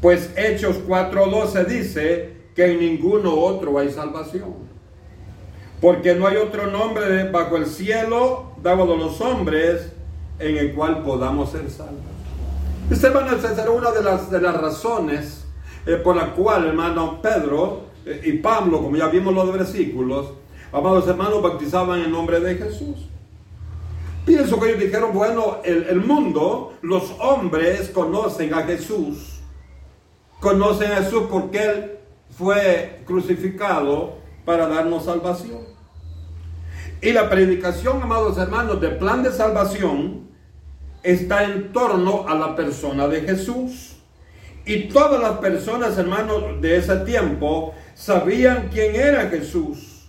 Pues 0.00 0.30
Hechos 0.36 0.80
4:12 0.86 1.64
dice 1.66 2.32
que 2.54 2.72
en 2.72 2.80
ninguno 2.80 3.34
otro 3.34 3.78
hay 3.78 3.90
salvación. 3.90 4.54
Porque 5.80 6.14
no 6.14 6.26
hay 6.26 6.36
otro 6.36 6.66
nombre 6.66 7.30
bajo 7.30 7.56
el 7.56 7.66
cielo 7.66 8.52
dado 8.62 8.82
a 8.82 8.96
los 8.96 9.20
hombres 9.20 9.92
en 10.38 10.56
el 10.56 10.74
cual 10.74 11.02
podamos 11.02 11.50
ser 11.50 11.70
salvos. 11.70 12.00
Esta, 12.90 13.10
van 13.10 13.28
a 13.28 13.70
una 13.70 13.90
de 13.90 14.02
las, 14.02 14.30
de 14.30 14.40
las 14.40 14.60
razones 14.60 15.41
eh, 15.86 15.96
por 15.96 16.16
la 16.16 16.32
cual, 16.32 16.66
hermano 16.66 17.20
Pedro 17.20 17.86
eh, 18.04 18.20
y 18.24 18.32
Pablo, 18.34 18.82
como 18.82 18.96
ya 18.96 19.08
vimos 19.08 19.34
los 19.34 19.52
versículos, 19.52 20.32
amados 20.72 21.06
hermanos, 21.08 21.42
bautizaban 21.42 22.00
en 22.00 22.12
nombre 22.12 22.40
de 22.40 22.56
Jesús. 22.56 23.08
Pienso 24.24 24.60
que 24.60 24.68
ellos 24.70 24.80
dijeron, 24.80 25.12
bueno, 25.12 25.58
el, 25.64 25.84
el 25.84 26.00
mundo, 26.00 26.74
los 26.82 27.10
hombres 27.20 27.90
conocen 27.90 28.54
a 28.54 28.62
Jesús. 28.62 29.40
Conocen 30.40 30.92
a 30.92 30.96
Jesús 30.96 31.24
porque 31.28 31.64
Él 31.64 31.90
fue 32.30 33.02
crucificado 33.04 34.18
para 34.44 34.68
darnos 34.68 35.04
salvación. 35.04 35.72
Y 37.00 37.12
la 37.12 37.28
predicación, 37.28 38.00
amados 38.00 38.38
hermanos, 38.38 38.80
del 38.80 38.96
plan 38.96 39.24
de 39.24 39.32
salvación 39.32 40.28
está 41.02 41.44
en 41.44 41.72
torno 41.72 42.28
a 42.28 42.34
la 42.34 42.54
persona 42.54 43.08
de 43.08 43.22
Jesús. 43.22 43.91
Y 44.64 44.84
todas 44.84 45.20
las 45.20 45.38
personas, 45.38 45.98
hermanos, 45.98 46.60
de 46.60 46.76
ese 46.76 46.96
tiempo 46.98 47.74
sabían 47.94 48.68
quién 48.72 48.94
era 48.94 49.28
Jesús. 49.28 50.08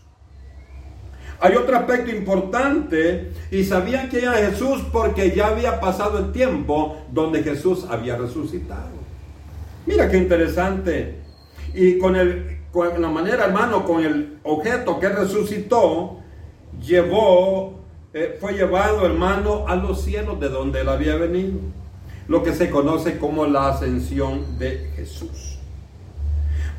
Hay 1.40 1.56
otro 1.56 1.76
aspecto 1.76 2.12
importante 2.12 3.32
y 3.52 3.64
sabían 3.64 4.10
quién 4.10 4.26
era 4.26 4.34
Jesús 4.34 4.84
porque 4.94 5.32
ya 5.36 5.48
había 5.48 5.80
pasado 5.80 6.20
el 6.20 6.32
tiempo 6.32 7.04
donde 7.12 7.44
Jesús 7.44 7.86
había 7.90 8.16
resucitado. 8.16 8.92
Mira 9.86 10.10
qué 10.10 10.18
interesante. 10.18 11.16
Y 11.74 11.98
con, 11.98 12.16
el, 12.16 12.60
con 12.72 13.02
la 13.02 13.10
manera, 13.10 13.46
hermano, 13.46 13.84
con 13.84 14.06
el 14.06 14.38
objeto 14.44 15.00
que 15.00 15.10
resucitó, 15.10 16.20
llevó, 16.80 17.80
eh, 18.14 18.38
fue 18.40 18.54
llevado, 18.54 19.06
hermano, 19.06 19.66
a 19.68 19.76
los 19.76 20.04
cielos 20.04 20.40
de 20.40 20.50
donde 20.50 20.82
él 20.82 20.90
había 20.90 21.16
venido 21.16 21.60
lo 22.28 22.44
que 22.44 22.54
se 22.54 22.70
conoce 22.70 23.18
como 23.18 23.46
la 23.46 23.70
ascensión 23.70 24.58
de 24.58 24.92
Jesús. 24.96 25.60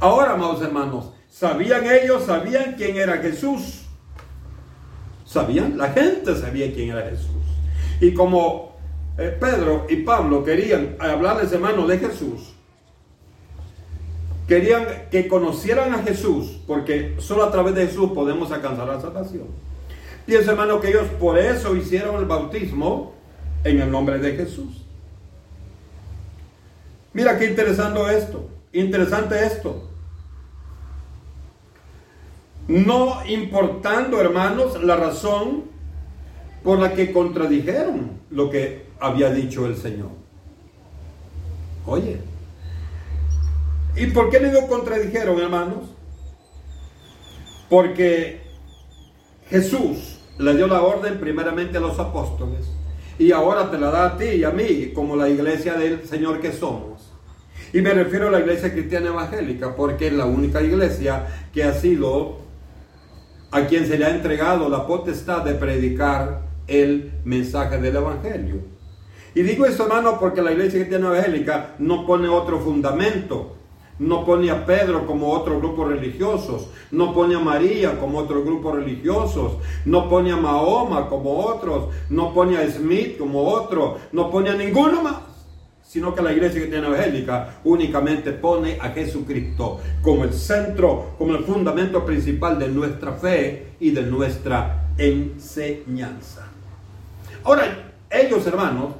Ahora, 0.01 0.33
amados 0.33 0.63
hermanos, 0.63 1.13
¿sabían 1.31 1.85
ellos, 1.87 2.25
sabían 2.25 2.75
quién 2.77 2.97
era 2.97 3.19
Jesús? 3.19 3.83
¿Sabían? 5.25 5.77
La 5.79 5.91
gente 5.91 6.35
sabía 6.37 6.73
quién 6.73 6.91
era 6.91 7.03
Jesús. 7.03 7.29
Y 8.01 8.13
como 8.15 8.77
eh, 9.19 9.37
Pedro 9.39 9.87
y 9.89 9.97
Pablo 9.97 10.45
querían 10.45 10.97
hablarles, 10.99 11.53
hermanos, 11.53 11.89
de 11.89 11.99
Jesús, 11.99 12.55
querían 14.49 14.87
que 15.11 15.29
conocieran 15.29 15.95
a 15.95 16.03
Jesús, 16.03 16.61
porque 16.67 17.15
solo 17.19 17.45
a 17.45 17.51
través 17.51 17.75
de 17.75 17.87
Jesús 17.87 18.11
podemos 18.13 18.51
alcanzar 18.53 18.87
la 18.87 19.01
salvación. 19.01 19.47
Pienso, 20.27 20.51
hermano, 20.51 20.81
que 20.81 20.89
ellos 20.89 21.07
por 21.21 21.39
eso 21.39 21.77
hicieron 21.77 22.17
el 22.17 22.25
bautismo 22.25 23.15
en 23.63 23.81
el 23.81 23.91
nombre 23.91 24.19
de 24.19 24.37
Jesús. 24.37 24.84
Mira 27.15 27.39
qué 27.39 27.47
interesante 27.47 28.01
esto. 28.19 28.51
Interesante 28.73 29.47
esto. 29.47 29.89
No 32.67 33.25
importando, 33.27 34.21
hermanos, 34.21 34.83
la 34.83 34.97
razón 34.97 35.65
por 36.65 36.81
la 36.81 36.95
que 36.95 37.13
contradijeron 37.13 38.21
lo 38.31 38.51
que 38.51 38.87
había 38.99 39.31
dicho 39.31 39.67
el 39.67 39.77
Señor. 39.77 40.11
Oye, 41.87 42.19
¿y 43.95 44.07
por 44.07 44.31
qué 44.31 44.41
le 44.41 44.51
lo 44.51 44.67
contradijeron, 44.67 45.39
hermanos? 45.39 45.91
Porque 47.69 48.41
Jesús 49.51 50.19
le 50.39 50.57
dio 50.57 50.67
la 50.67 50.83
orden 50.83 51.21
primeramente 51.21 51.77
a 51.77 51.81
los 51.81 51.99
apóstoles 51.99 52.67
y 53.19 53.31
ahora 53.31 53.71
te 53.71 53.79
la 53.79 53.91
da 53.91 54.07
a 54.07 54.17
ti 54.17 54.25
y 54.25 54.45
a 54.45 54.51
mí 54.51 54.93
como 54.95 55.17
la 55.17 55.29
iglesia 55.29 55.75
del 55.75 56.07
Señor 56.07 56.41
que 56.41 56.53
somos. 56.53 56.94
Y 57.75 57.83
me 57.83 57.93
refiero 57.93 58.29
a 58.29 58.31
la 58.31 58.39
iglesia 58.39 58.71
cristiana 58.71 59.09
evangélica, 59.09 59.75
porque 59.75 60.07
es 60.07 60.13
la 60.13 60.27
única 60.27 60.63
iglesia 60.63 61.27
que 61.53 61.65
ha 61.65 61.75
sido 61.75 62.37
a 63.51 63.63
quien 63.67 63.85
se 63.89 63.99
le 63.99 64.05
ha 64.05 64.11
entregado 64.11 64.69
la 64.69 64.87
potestad 64.87 65.43
de 65.43 65.55
predicar 65.55 66.43
el 66.69 67.11
mensaje 67.25 67.79
del 67.79 67.97
evangelio. 67.97 68.61
Y 69.35 69.43
digo 69.43 69.67
esto, 69.67 69.83
hermano, 69.83 70.21
porque 70.21 70.41
la 70.41 70.53
iglesia 70.53 70.79
cristiana 70.79 71.09
evangélica 71.09 71.75
no 71.81 72.07
pone 72.07 72.29
otro 72.29 72.61
fundamento. 72.61 73.57
No 73.99 74.25
pone 74.25 74.51
a 74.51 74.67
Pedro 74.67 75.07
como 75.07 75.31
otro 75.31 75.59
grupo 75.59 75.85
religiosos, 75.85 76.69
no 76.91 77.15
pone 77.15 77.37
a 77.37 77.39
María 77.39 78.01
como 78.01 78.19
otro 78.19 78.43
grupo 78.43 78.73
religiosos, 78.73 79.53
no 79.85 80.09
pone 80.09 80.33
a 80.33 80.37
Mahoma 80.37 81.09
como 81.09 81.39
otros, 81.39 81.91
no 82.11 82.35
pone 82.35 82.57
a 82.57 82.69
Smith 82.69 83.17
como 83.17 83.45
otro, 83.45 83.99
no 84.11 84.33
pone 84.33 84.51
a 84.51 84.55
ninguno 84.55 85.01
más 85.01 85.34
sino 85.95 86.13
que 86.13 86.23
la 86.23 86.33
iglesia 86.33 86.59
cristiana 86.59 86.89
evangélica 86.89 87.61
únicamente 87.63 88.33
pone 88.33 88.79
a 88.81 88.89
Jesucristo 88.89 89.81
como 90.03 90.25
el 90.25 90.35
centro, 90.35 91.15
como 91.17 91.37
el 91.37 91.45
fundamento 91.45 92.05
principal 92.05 92.59
de 92.59 92.67
nuestra 92.67 93.13
fe 93.13 93.75
y 93.79 93.93
de 93.93 94.03
nuestra 94.03 94.89
enseñanza. 94.99 96.49
Ahora, 97.45 97.93
ellos 98.11 98.45
hermanos, 98.45 98.95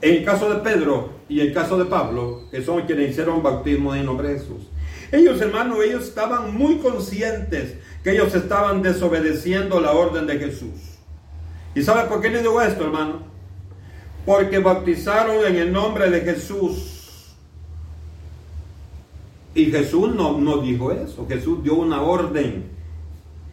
en 0.00 0.18
el 0.18 0.24
caso 0.24 0.54
de 0.54 0.60
Pedro 0.60 1.14
y 1.28 1.40
en 1.40 1.48
el 1.48 1.52
caso 1.52 1.78
de 1.78 1.86
Pablo, 1.86 2.42
que 2.52 2.62
son 2.62 2.82
quienes 2.82 3.10
hicieron 3.10 3.42
bautismo 3.42 3.92
en 3.92 4.06
nombre 4.06 4.28
de 4.28 4.38
Jesús, 4.38 4.68
ellos 5.10 5.40
hermanos, 5.40 5.78
ellos 5.84 6.04
estaban 6.04 6.56
muy 6.56 6.76
conscientes 6.76 7.74
que 8.04 8.12
ellos 8.12 8.32
estaban 8.36 8.82
desobedeciendo 8.82 9.80
la 9.80 9.94
orden 9.94 10.28
de 10.28 10.38
Jesús. 10.38 11.00
¿Y 11.74 11.82
sabe 11.82 12.08
por 12.08 12.20
qué 12.20 12.30
les 12.30 12.42
digo 12.42 12.62
esto, 12.62 12.84
hermano? 12.84 13.33
Porque 14.24 14.58
bautizaron 14.58 15.44
en 15.44 15.56
el 15.56 15.72
nombre 15.72 16.10
de 16.10 16.20
Jesús. 16.20 17.34
Y 19.54 19.66
Jesús 19.66 20.14
no, 20.14 20.38
no 20.38 20.58
dijo 20.58 20.90
eso, 20.90 21.26
Jesús 21.28 21.62
dio 21.62 21.74
una 21.74 22.02
orden. 22.02 22.70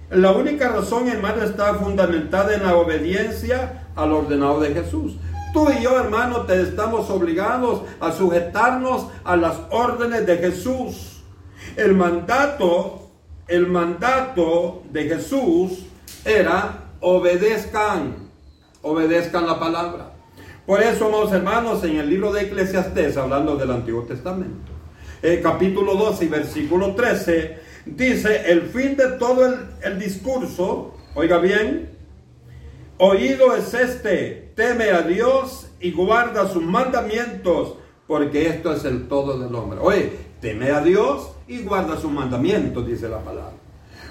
La 0.09 0.31
única 0.31 0.69
razón, 0.69 1.07
hermano, 1.07 1.43
está 1.43 1.75
fundamentada 1.75 2.55
en 2.55 2.63
la 2.63 2.75
obediencia 2.75 3.87
al 3.95 4.11
ordenado 4.11 4.59
de 4.59 4.73
Jesús. 4.73 5.13
Tú 5.53 5.69
y 5.69 5.83
yo, 5.83 5.99
hermano, 5.99 6.41
te 6.41 6.61
estamos 6.61 7.09
obligados 7.09 7.83
a 7.99 8.11
sujetarnos 8.11 9.07
a 9.23 9.35
las 9.35 9.57
órdenes 9.69 10.25
de 10.25 10.37
Jesús. 10.37 11.23
El 11.75 11.93
mandato, 11.93 13.09
el 13.47 13.67
mandato 13.67 14.83
de 14.91 15.03
Jesús 15.03 15.85
era 16.25 16.85
obedezcan, 16.99 18.29
obedezcan 18.81 19.45
la 19.45 19.59
palabra. 19.59 20.11
Por 20.65 20.81
eso, 20.81 21.07
amados 21.07 21.31
hermanos, 21.33 21.83
en 21.83 21.97
el 21.97 22.09
libro 22.09 22.31
de 22.31 22.43
Eclesiastés, 22.43 23.17
hablando 23.17 23.55
del 23.55 23.71
Antiguo 23.71 24.03
Testamento, 24.03 24.71
el 25.21 25.41
capítulo 25.41 25.95
12 25.95 26.25
y 26.25 26.27
versículo 26.27 26.95
13, 26.95 27.57
dice, 27.85 28.51
el 28.51 28.63
fin 28.63 28.95
de 28.95 29.13
todo 29.13 29.45
el, 29.45 29.55
el 29.83 29.99
discurso, 29.99 30.95
oiga 31.15 31.39
bien, 31.39 31.89
oído 32.97 33.55
es 33.55 33.73
este, 33.73 34.51
teme 34.55 34.91
a 34.91 35.01
Dios 35.01 35.67
y 35.79 35.91
guarda 35.91 36.47
sus 36.47 36.63
mandamientos, 36.63 37.75
porque 38.07 38.47
esto 38.47 38.73
es 38.73 38.85
el 38.85 39.07
todo 39.07 39.39
del 39.39 39.53
hombre. 39.55 39.79
Oye, 39.81 40.11
teme 40.39 40.71
a 40.71 40.81
Dios 40.81 41.31
y 41.47 41.63
guarda 41.63 41.97
sus 41.97 42.11
mandamientos, 42.11 42.85
dice 42.85 43.09
la 43.09 43.19
palabra. 43.19 43.53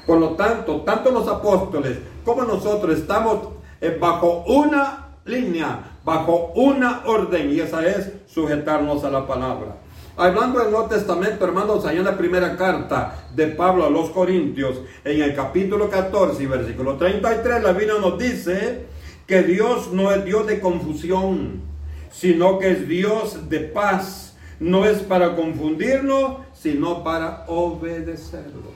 Por 0.06 0.18
lo 0.18 0.30
tanto, 0.30 0.80
tanto 0.80 1.10
los 1.10 1.28
apóstoles 1.28 1.98
como 2.24 2.42
nosotros 2.42 2.98
estamos 2.98 3.50
eh, 3.80 3.96
bajo 4.00 4.44
una 4.46 5.16
línea, 5.24 5.89
bajo 6.04 6.52
una 6.54 7.02
orden 7.06 7.50
y 7.50 7.60
esa 7.60 7.86
es 7.86 8.10
sujetarnos 8.26 9.04
a 9.04 9.10
la 9.10 9.26
palabra. 9.26 9.76
Hablando 10.16 10.58
del 10.58 10.70
Nuevo 10.70 10.86
Testamento, 10.86 11.44
hermanos, 11.44 11.86
allá 11.86 12.00
en 12.00 12.04
la 12.04 12.18
primera 12.18 12.56
carta 12.56 13.26
de 13.34 13.46
Pablo 13.46 13.86
a 13.86 13.90
los 13.90 14.10
Corintios, 14.10 14.80
en 15.04 15.22
el 15.22 15.34
capítulo 15.34 15.88
14 15.88 16.42
y 16.42 16.46
versículo 16.46 16.96
33, 16.96 17.62
la 17.62 17.72
Biblia 17.72 17.94
nos 18.00 18.18
dice 18.18 18.86
que 19.26 19.42
Dios 19.42 19.92
no 19.92 20.12
es 20.12 20.24
Dios 20.24 20.46
de 20.46 20.60
confusión, 20.60 21.62
sino 22.10 22.58
que 22.58 22.72
es 22.72 22.88
Dios 22.88 23.48
de 23.48 23.60
paz. 23.60 24.36
No 24.58 24.84
es 24.84 24.98
para 24.98 25.36
confundirnos, 25.36 26.38
sino 26.52 27.02
para 27.02 27.44
obedecerlo. 27.46 28.72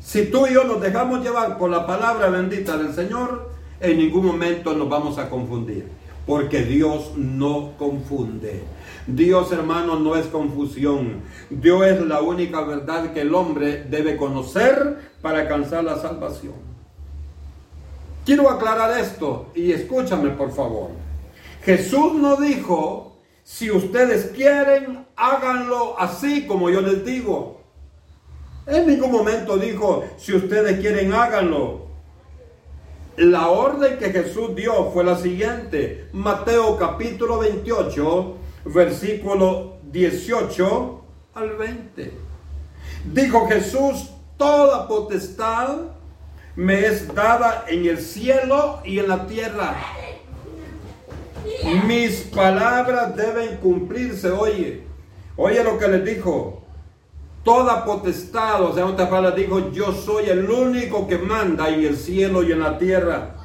Si 0.00 0.26
tú 0.30 0.46
y 0.46 0.54
yo 0.54 0.64
nos 0.64 0.80
dejamos 0.80 1.22
llevar 1.22 1.58
por 1.58 1.68
la 1.68 1.86
palabra 1.86 2.28
bendita 2.28 2.78
del 2.78 2.94
Señor, 2.94 3.53
en 3.84 3.98
ningún 3.98 4.26
momento 4.26 4.74
nos 4.74 4.88
vamos 4.88 5.18
a 5.18 5.28
confundir. 5.28 5.88
porque 6.26 6.62
Dios 6.62 7.12
no 7.16 7.72
confunde. 7.78 8.62
Dios, 9.06 9.52
hermano, 9.52 9.96
no 9.96 10.16
es 10.16 10.26
confusión. 10.26 11.22
Dios 11.50 11.86
es 11.86 12.00
la 12.00 12.22
única 12.22 12.62
verdad 12.62 13.12
que 13.12 13.20
el 13.20 13.34
hombre 13.34 13.84
debe 13.84 14.16
conocer 14.16 15.12
para 15.20 15.40
alcanzar 15.40 15.84
la 15.84 15.98
salvación. 15.98 16.54
Quiero 18.24 18.48
aclarar 18.48 18.98
esto 18.98 19.50
y 19.54 19.72
escúchame 19.72 20.30
por 20.30 20.50
favor. 20.52 20.90
Jesús 21.62 22.14
no 22.14 22.36
dijo, 22.36 23.18
si 23.42 23.70
ustedes 23.70 24.32
quieren, 24.34 25.06
háganlo 25.16 25.98
así 25.98 26.46
como 26.46 26.70
yo 26.70 26.80
les 26.80 27.04
digo. 27.04 27.60
En 28.66 28.86
ningún 28.86 29.12
momento 29.12 29.58
dijo, 29.58 30.04
si 30.16 30.32
ustedes 30.32 30.80
quieren, 30.80 31.12
háganlo. 31.12 31.83
La 33.16 33.48
orden 33.48 33.96
que 33.98 34.10
Jesús 34.10 34.56
dio 34.56 34.90
fue 34.90 35.04
la 35.04 35.16
siguiente. 35.16 36.08
Mateo 36.12 36.76
capítulo 36.76 37.38
28, 37.38 38.36
versículo 38.64 39.76
18 39.84 41.04
al 41.34 41.56
20. 41.56 42.12
Dijo 43.12 43.46
Jesús, 43.46 44.10
toda 44.36 44.88
potestad 44.88 45.76
me 46.56 46.86
es 46.86 47.14
dada 47.14 47.64
en 47.68 47.86
el 47.86 47.98
cielo 47.98 48.80
y 48.84 48.98
en 48.98 49.08
la 49.08 49.26
tierra. 49.28 49.76
Mis 51.86 52.22
palabras 52.22 53.14
deben 53.14 53.58
cumplirse. 53.58 54.30
Oye, 54.32 54.82
oye 55.36 55.62
lo 55.62 55.78
que 55.78 55.86
les 55.86 56.04
dijo. 56.04 56.63
Toda 57.44 57.84
potestad, 57.84 58.62
o 58.62 58.74
sea, 58.74 58.86
otra 58.86 59.10
palabra 59.10 59.36
dijo, 59.36 59.70
yo 59.70 59.92
soy 59.92 60.30
el 60.30 60.48
único 60.48 61.06
que 61.06 61.18
manda 61.18 61.68
en 61.68 61.84
el 61.84 61.96
cielo 61.96 62.42
y 62.42 62.52
en 62.52 62.60
la 62.60 62.78
tierra. 62.78 63.36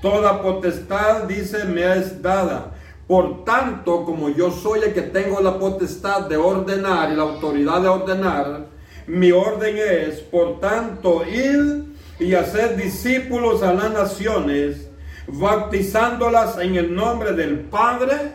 Toda 0.00 0.40
potestad, 0.40 1.24
dice, 1.24 1.64
me 1.64 1.98
es 1.98 2.22
dada. 2.22 2.72
Por 3.06 3.44
tanto, 3.44 4.04
como 4.04 4.30
yo 4.30 4.50
soy 4.50 4.80
el 4.80 4.94
que 4.94 5.02
tengo 5.02 5.40
la 5.40 5.58
potestad 5.58 6.22
de 6.22 6.36
ordenar 6.36 7.12
y 7.12 7.16
la 7.16 7.24
autoridad 7.24 7.82
de 7.82 7.88
ordenar, 7.88 8.66
mi 9.06 9.32
orden 9.32 9.76
es, 9.76 10.20
por 10.20 10.58
tanto, 10.58 11.22
ir 11.26 11.84
y 12.18 12.34
hacer 12.34 12.76
discípulos 12.76 13.62
a 13.62 13.74
las 13.74 13.92
naciones, 13.92 14.88
bautizándolas 15.26 16.58
en 16.58 16.76
el 16.76 16.94
nombre 16.94 17.32
del 17.32 17.60
Padre 17.60 18.34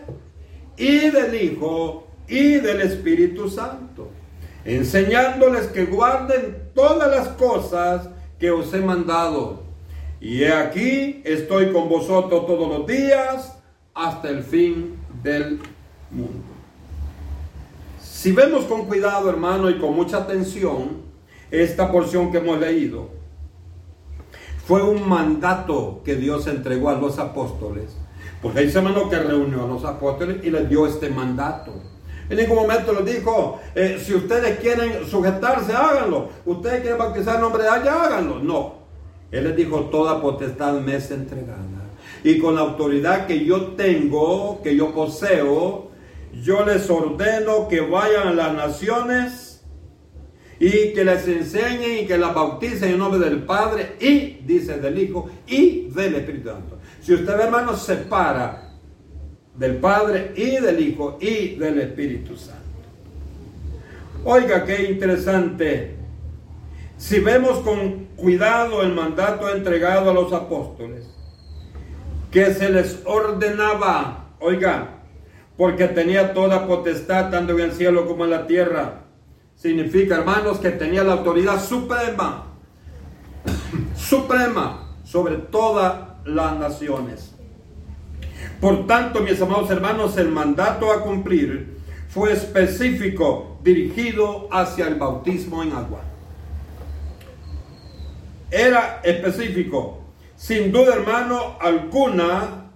y 0.75 1.09
del 1.09 1.41
Hijo 1.41 2.07
y 2.27 2.55
del 2.55 2.81
Espíritu 2.81 3.49
Santo, 3.49 4.11
enseñándoles 4.67 5.67
que 5.67 5.85
guarden 5.85 6.71
todas 6.75 7.09
las 7.09 7.29
cosas 7.29 8.09
que 8.37 8.51
os 8.51 8.73
he 8.73 8.81
mandado. 8.81 9.63
Y 10.19 10.43
he 10.43 10.51
aquí, 10.51 11.21
estoy 11.23 11.71
con 11.71 11.87
vosotros 11.87 12.45
todos 12.45 12.67
los 12.67 12.85
días 12.85 13.57
hasta 13.93 14.29
el 14.29 14.43
fin 14.43 14.97
del 15.23 15.61
mundo. 16.11 16.43
Si 18.01 18.33
vemos 18.33 18.65
con 18.65 18.87
cuidado, 18.87 19.29
hermano, 19.29 19.69
y 19.69 19.79
con 19.79 19.95
mucha 19.95 20.17
atención 20.17 21.01
esta 21.49 21.89
porción 21.89 22.29
que 22.29 22.39
hemos 22.39 22.59
leído, 22.59 23.09
fue 24.65 24.83
un 24.83 25.07
mandato 25.07 26.01
que 26.03 26.15
Dios 26.15 26.45
entregó 26.47 26.89
a 26.89 26.95
los 26.95 27.19
apóstoles. 27.19 27.95
Porque 28.41 28.61
dice, 28.61 28.79
hermano, 28.79 29.09
que 29.09 29.17
reunió 29.17 29.63
a 29.63 29.67
los 29.67 29.85
apóstoles 29.85 30.43
y 30.43 30.49
les 30.49 30.67
dio 30.67 30.85
este 30.85 31.09
mandato. 31.09 31.71
En 32.29 32.37
ningún 32.37 32.55
momento 32.55 32.93
les 32.93 33.17
dijo, 33.17 33.59
eh, 33.73 34.01
si 34.03 34.13
ustedes 34.13 34.59
quieren 34.59 35.05
sujetarse, 35.05 35.73
háganlo. 35.73 36.29
Ustedes 36.45 36.81
quieren 36.81 36.99
bautizar 36.99 37.35
en 37.35 37.41
nombre 37.41 37.63
de 37.63 37.69
alguien, 37.69 37.93
háganlo. 37.93 38.39
No. 38.39 38.75
Él 39.31 39.45
les 39.45 39.55
dijo, 39.55 39.81
toda 39.85 40.21
potestad 40.21 40.73
me 40.73 40.95
es 40.95 41.11
entregada 41.11 41.77
y 42.23 42.39
con 42.39 42.55
la 42.55 42.61
autoridad 42.61 43.25
que 43.27 43.45
yo 43.45 43.73
tengo, 43.73 44.61
que 44.61 44.75
yo 44.75 44.93
poseo, 44.93 45.91
yo 46.43 46.65
les 46.65 46.89
ordeno 46.89 47.67
que 47.67 47.81
vayan 47.81 48.27
a 48.27 48.33
las 48.33 48.53
naciones 48.53 49.65
y 50.59 50.93
que 50.93 51.05
les 51.05 51.27
enseñen 51.27 52.03
y 52.03 52.07
que 52.07 52.17
las 52.17 52.33
bauticen 52.33 52.91
en 52.91 52.97
nombre 52.97 53.19
del 53.19 53.43
Padre 53.43 53.95
y, 53.99 54.41
dice, 54.45 54.79
del 54.79 54.97
Hijo 54.99 55.29
y 55.47 55.89
del 55.89 56.15
Espíritu 56.15 56.49
Santo. 56.49 56.79
Si 56.99 57.13
usted, 57.13 57.39
hermano, 57.39 57.75
separa 57.75 58.66
del 59.57 59.77
Padre 59.77 60.33
y 60.35 60.59
del 60.59 60.79
Hijo 60.79 61.17
y 61.19 61.55
del 61.55 61.79
Espíritu 61.81 62.37
Santo. 62.37 62.61
Oiga, 64.23 64.63
qué 64.65 64.89
interesante. 64.89 65.95
Si 66.97 67.19
vemos 67.19 67.59
con 67.59 68.07
cuidado 68.15 68.81
el 68.81 68.93
mandato 68.93 69.49
entregado 69.49 70.09
a 70.09 70.13
los 70.13 70.33
apóstoles, 70.33 71.05
que 72.31 72.53
se 72.53 72.69
les 72.69 73.01
ordenaba, 73.05 74.31
oiga, 74.39 75.01
porque 75.55 75.87
tenía 75.87 76.33
toda 76.33 76.67
potestad 76.67 77.31
tanto 77.31 77.53
en 77.53 77.61
el 77.61 77.71
cielo 77.71 78.07
como 78.07 78.25
en 78.25 78.31
la 78.31 78.45
tierra. 78.47 79.03
Significa, 79.55 80.17
hermanos, 80.17 80.59
que 80.59 80.69
tenía 80.71 81.03
la 81.03 81.13
autoridad 81.13 81.63
suprema, 81.63 82.45
suprema 83.95 84.95
sobre 85.03 85.37
todas 85.37 85.95
las 86.25 86.59
naciones. 86.59 87.36
Por 88.59 88.87
tanto, 88.87 89.21
mis 89.21 89.41
amados 89.41 89.69
hermanos, 89.69 90.17
el 90.17 90.29
mandato 90.29 90.91
a 90.91 91.01
cumplir 91.01 91.77
fue 92.09 92.33
específico, 92.33 93.59
dirigido 93.63 94.47
hacia 94.51 94.87
el 94.87 94.95
bautismo 94.95 95.61
en 95.61 95.73
agua. 95.73 96.01
Era 98.49 99.01
específico, 99.03 99.99
sin 100.35 100.71
duda, 100.71 100.95
hermano, 100.95 101.57
alguna, 101.59 102.71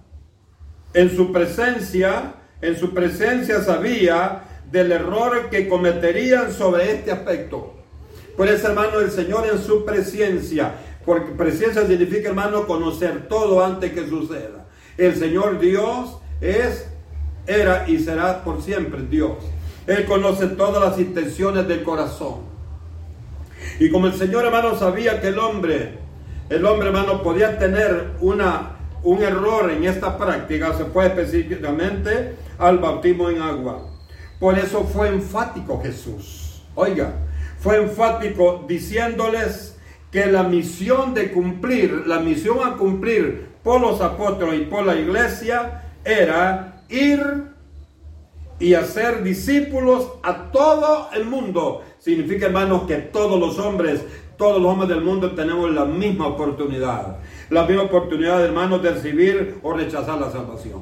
en 0.94 1.16
su 1.16 1.32
presencia, 1.32 2.34
en 2.60 2.76
su 2.78 2.92
presencia 2.92 3.62
sabía 3.62 4.44
del 4.70 4.92
error 4.92 5.48
que 5.50 5.68
cometerían 5.68 6.52
sobre 6.52 6.92
este 6.92 7.10
aspecto. 7.10 7.74
Por 8.36 8.48
eso, 8.48 8.68
hermano, 8.68 9.00
el 9.00 9.10
Señor 9.10 9.46
en 9.50 9.58
su 9.62 9.84
presencia, 9.84 10.74
porque 11.04 11.32
presencia 11.32 11.86
significa, 11.86 12.28
hermano, 12.28 12.66
conocer 12.66 13.28
todo 13.28 13.64
antes 13.64 13.92
que 13.92 14.06
suceda. 14.08 14.61
El 14.96 15.14
Señor 15.16 15.58
Dios 15.58 16.18
es, 16.40 16.88
era 17.46 17.88
y 17.88 17.98
será 17.98 18.44
por 18.44 18.62
siempre 18.62 19.02
Dios. 19.02 19.36
Él 19.86 20.04
conoce 20.04 20.46
todas 20.48 20.82
las 20.82 20.98
intenciones 20.98 21.66
del 21.66 21.82
corazón. 21.82 22.40
Y 23.80 23.90
como 23.90 24.06
el 24.06 24.14
Señor, 24.14 24.44
hermano, 24.44 24.76
sabía 24.76 25.20
que 25.20 25.28
el 25.28 25.38
hombre 25.38 26.02
el 26.52 26.66
hombre 26.66 26.88
hermano 26.88 27.22
podía 27.22 27.58
tener 27.58 28.10
una, 28.20 28.76
un 29.02 29.22
error 29.22 29.70
en 29.70 29.84
esta 29.84 30.18
práctica, 30.18 30.74
se 30.76 30.84
fue 30.84 31.06
específicamente 31.06 32.34
al 32.58 32.76
bautismo 32.76 33.30
en 33.30 33.40
agua. 33.40 33.88
Por 34.38 34.58
eso 34.58 34.84
fue 34.84 35.08
enfático 35.08 35.80
Jesús. 35.82 36.62
Oiga, 36.74 37.14
fue 37.58 37.78
enfático 37.78 38.66
diciéndoles 38.68 39.78
que 40.10 40.26
la 40.26 40.42
misión 40.42 41.14
de 41.14 41.32
cumplir, 41.32 42.06
la 42.06 42.18
misión 42.18 42.58
a 42.62 42.76
cumplir 42.76 43.46
por 43.62 43.80
los 43.80 44.00
apóstoles 44.00 44.60
y 44.60 44.64
por 44.64 44.84
la 44.84 44.96
iglesia 44.96 45.82
era 46.04 46.82
ir 46.88 47.44
y 48.58 48.74
hacer 48.74 49.22
discípulos 49.22 50.08
a 50.22 50.50
todo 50.50 51.08
el 51.14 51.24
mundo. 51.24 51.82
Significa, 51.98 52.46
hermanos, 52.46 52.82
que 52.86 52.96
todos 52.96 53.38
los 53.38 53.58
hombres 53.58 54.04
todos 54.42 54.60
los 54.60 54.72
hombres 54.72 54.88
del 54.88 55.02
mundo 55.02 55.36
tenemos 55.36 55.70
la 55.72 55.84
misma 55.84 56.26
oportunidad. 56.26 57.18
La 57.48 57.64
misma 57.64 57.84
oportunidad, 57.84 58.44
hermanos, 58.44 58.82
de 58.82 58.90
recibir 58.90 59.60
o 59.62 59.72
rechazar 59.72 60.20
la 60.20 60.32
salvación. 60.32 60.80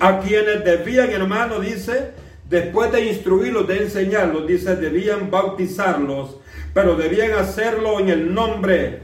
A 0.00 0.18
quienes 0.18 0.64
debían, 0.64 1.10
hermanos, 1.12 1.60
dice, 1.60 2.10
después 2.48 2.90
de 2.90 3.06
instruirlos, 3.06 3.68
de 3.68 3.84
enseñarlos, 3.84 4.48
dice, 4.48 4.74
debían 4.74 5.30
bautizarlos, 5.30 6.38
pero 6.74 6.96
debían 6.96 7.34
hacerlo 7.34 8.00
en 8.00 8.08
el 8.08 8.34
nombre. 8.34 9.02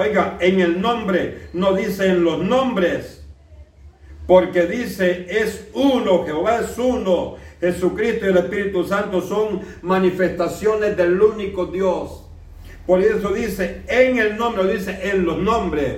Oiga, 0.00 0.38
en 0.38 0.60
el 0.60 0.80
nombre, 0.80 1.48
no 1.54 1.72
dice 1.72 2.06
en 2.06 2.22
los 2.22 2.38
nombres, 2.38 3.26
porque 4.28 4.64
dice, 4.66 5.26
es 5.28 5.66
uno, 5.74 6.24
Jehová 6.24 6.60
es 6.60 6.78
uno, 6.78 7.34
Jesucristo 7.58 8.26
y 8.26 8.28
el 8.28 8.36
Espíritu 8.36 8.84
Santo 8.84 9.20
son 9.20 9.60
manifestaciones 9.82 10.96
del 10.96 11.20
único 11.20 11.66
Dios. 11.66 12.22
Por 12.86 13.02
eso 13.02 13.30
dice 13.30 13.82
en 13.88 14.20
el 14.20 14.36
nombre, 14.36 14.72
dice 14.72 15.00
en 15.02 15.24
los 15.24 15.38
nombres. 15.38 15.96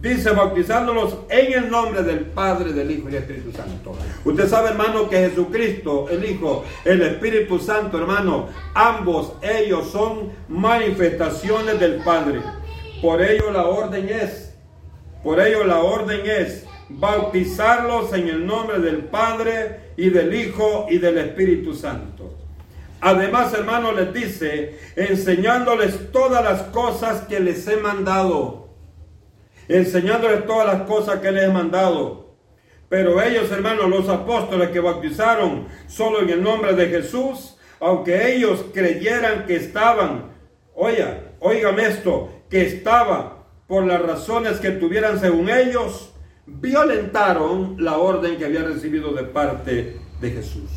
Dice 0.00 0.30
bautizándolos 0.30 1.18
en 1.28 1.52
el 1.64 1.68
nombre 1.68 2.04
del 2.04 2.20
Padre, 2.26 2.72
del 2.72 2.92
Hijo 2.92 3.08
y 3.08 3.12
del 3.12 3.22
Espíritu 3.22 3.50
Santo. 3.50 3.96
Usted 4.24 4.48
sabe, 4.48 4.68
hermano, 4.68 5.08
que 5.08 5.16
Jesucristo, 5.16 6.08
el 6.10 6.24
Hijo, 6.24 6.64
el 6.84 7.02
Espíritu 7.02 7.58
Santo, 7.58 7.98
hermano, 7.98 8.48
ambos 8.74 9.32
ellos 9.42 9.90
son 9.90 10.30
manifestaciones 10.48 11.80
del 11.80 11.96
Padre. 12.04 12.40
Por 13.02 13.20
ello 13.20 13.50
la 13.50 13.66
orden 13.66 14.08
es, 14.08 14.54
por 15.24 15.40
ello 15.40 15.64
la 15.64 15.80
orden 15.80 16.20
es 16.24 16.64
bautizarlos 16.88 18.12
en 18.12 18.28
el 18.28 18.46
nombre 18.46 18.78
del 18.78 18.98
Padre 18.98 19.90
y 19.96 20.10
del 20.10 20.32
Hijo 20.32 20.86
y 20.88 20.98
del 20.98 21.18
Espíritu 21.18 21.74
Santo. 21.74 22.38
Además, 23.00 23.52
hermano, 23.54 23.90
les 23.90 24.14
dice, 24.14 24.78
enseñándoles 24.94 26.12
todas 26.12 26.44
las 26.44 26.62
cosas 26.70 27.22
que 27.22 27.40
les 27.40 27.66
he 27.66 27.76
mandado. 27.76 28.68
Enseñándoles 29.66 30.46
todas 30.46 30.66
las 30.68 30.86
cosas 30.86 31.18
que 31.18 31.32
les 31.32 31.42
he 31.42 31.52
mandado. 31.52 32.36
Pero 32.88 33.20
ellos, 33.20 33.50
hermanos, 33.50 33.88
los 33.88 34.08
apóstoles 34.08 34.70
que 34.70 34.78
bautizaron 34.78 35.66
solo 35.88 36.20
en 36.20 36.30
el 36.30 36.40
nombre 36.40 36.74
de 36.74 36.86
Jesús, 36.86 37.56
aunque 37.80 38.32
ellos 38.32 38.64
creyeran 38.72 39.44
que 39.46 39.56
estaban, 39.56 40.30
oiga, 40.76 41.32
oigan 41.40 41.80
esto, 41.80 42.41
que 42.52 42.66
estaba 42.66 43.46
por 43.66 43.86
las 43.86 44.02
razones 44.02 44.58
que 44.58 44.72
tuvieran 44.72 45.18
según 45.18 45.48
ellos, 45.48 46.12
violentaron 46.44 47.76
la 47.78 47.96
orden 47.96 48.36
que 48.36 48.44
había 48.44 48.62
recibido 48.62 49.14
de 49.14 49.22
parte 49.22 49.96
de 50.20 50.30
Jesús. 50.30 50.70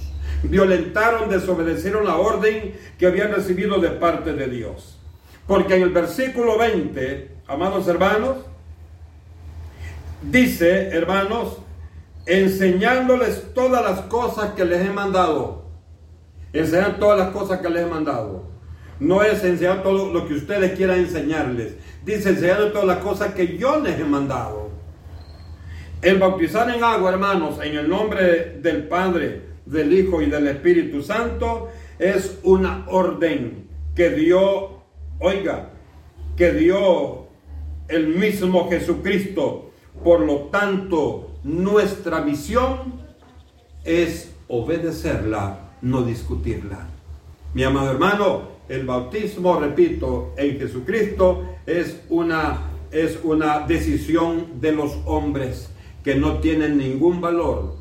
Violentaron, 0.44 1.30
desobedecieron 1.30 2.06
la 2.06 2.16
orden 2.16 2.74
que 2.98 3.08
habían 3.08 3.34
recibido 3.34 3.80
de 3.80 3.90
parte 3.90 4.32
de 4.32 4.48
Dios. 4.48 4.98
Porque 5.48 5.76
en 5.76 5.82
el 5.82 5.90
versículo 5.90 6.58
20, 6.58 7.40
amados 7.46 7.90
hermanos, 7.90 8.38
dice, 10.22 10.96
hermanos, 10.96 11.58
enseñándoles 12.26 13.54
todas 13.54 13.84
las 13.84 14.00
cosas 14.04 14.52
que 14.52 14.64
les 14.64 14.80
he 14.80 14.92
mandado. 14.92 15.66
Enseñar 16.54 17.00
todas 17.00 17.20
las 17.20 17.32
cosas 17.32 17.60
que 17.60 17.70
les 17.70 17.84
he 17.84 17.90
mandado. 17.90 18.55
No 18.99 19.23
es 19.23 19.43
enseñar 19.43 19.84
todo 19.84 20.13
lo 20.13 20.27
que 20.27 20.36
ustedes 20.36 20.73
quieran 20.73 20.99
enseñarles. 20.99 21.75
Dice 22.05 22.29
enseñando 22.29 22.71
todas 22.71 22.88
las 22.88 22.97
cosas 22.99 23.34
que 23.34 23.58
yo 23.58 23.79
les 23.79 23.99
he 23.99 24.03
mandado. 24.03 24.69
El 26.01 26.19
bautizar 26.19 26.69
en 26.69 26.84
agua, 26.84 27.12
hermanos, 27.12 27.60
en 27.63 27.75
el 27.75 27.89
nombre 27.89 28.58
del 28.62 28.88
Padre, 28.88 29.41
del 29.65 29.91
Hijo 29.91 30.21
y 30.21 30.27
del 30.27 30.47
Espíritu 30.47 31.01
Santo, 31.01 31.69
es 31.97 32.39
una 32.43 32.86
orden 32.88 33.67
que 33.95 34.12
dio, 34.12 34.81
oiga, 35.19 35.69
que 36.38 36.51
dio 36.51 37.25
el 37.88 38.10
mismo 38.10 38.69
Jesucristo. 38.69 39.71
Por 40.03 40.21
lo 40.21 40.49
tanto, 40.51 41.31
nuestra 41.43 42.21
misión 42.21 43.01
es 43.84 44.34
obedecerla, 44.47 45.71
no 45.81 46.03
discutirla. 46.03 46.88
Mi 47.53 47.63
amado 47.63 47.91
hermano, 47.91 48.55
el 48.69 48.86
bautismo, 48.86 49.60
repito, 49.60 50.34
en 50.38 50.58
Jesucristo 50.60 51.43
es 51.65 52.01
una, 52.10 52.71
es 52.91 53.19
una 53.23 53.60
decisión 53.60 54.60
de 54.60 54.71
los 54.71 54.97
hombres 55.06 55.69
que 56.04 56.15
no 56.15 56.39
tienen 56.39 56.78
ningún 56.78 57.21
valor 57.21 57.75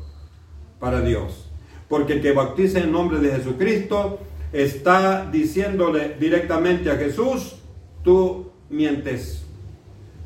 para 0.79 1.01
Dios. 1.01 1.49
Porque 1.87 2.13
el 2.13 2.21
que 2.21 2.31
bautiza 2.31 2.79
en 2.79 2.91
nombre 2.91 3.19
de 3.19 3.31
Jesucristo 3.31 4.19
está 4.51 5.29
diciéndole 5.31 6.15
directamente 6.19 6.89
a 6.89 6.95
Jesús, 6.95 7.57
tú 8.03 8.51
mientes. 8.69 9.45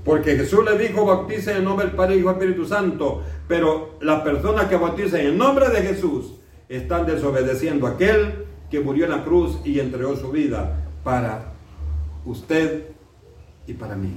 Porque 0.04 0.36
Jesús 0.36 0.64
le 0.64 0.78
dijo, 0.78 1.06
bautice 1.06 1.58
en 1.58 1.64
nombre 1.64 1.88
del 1.88 1.96
Padre, 1.96 2.18
Hijo 2.18 2.30
y 2.30 2.34
Espíritu 2.34 2.66
Santo. 2.66 3.24
Pero 3.48 3.98
las 4.02 4.22
personas 4.22 4.68
que 4.68 4.78
bautizan 4.78 5.22
en 5.22 5.38
nombre 5.38 5.70
de 5.70 5.82
Jesús 5.82 6.36
están 6.70 7.06
desobedeciendo 7.06 7.88
a 7.88 7.92
aquel 7.92 8.46
que 8.70 8.80
murió 8.80 9.06
en 9.06 9.12
la 9.12 9.24
cruz 9.24 9.60
y 9.64 9.80
entregó 9.80 10.16
su 10.16 10.32
vida 10.32 10.86
para 11.04 11.54
usted 12.26 12.92
y 13.68 13.74
para 13.74 13.96
mí. 13.96 14.14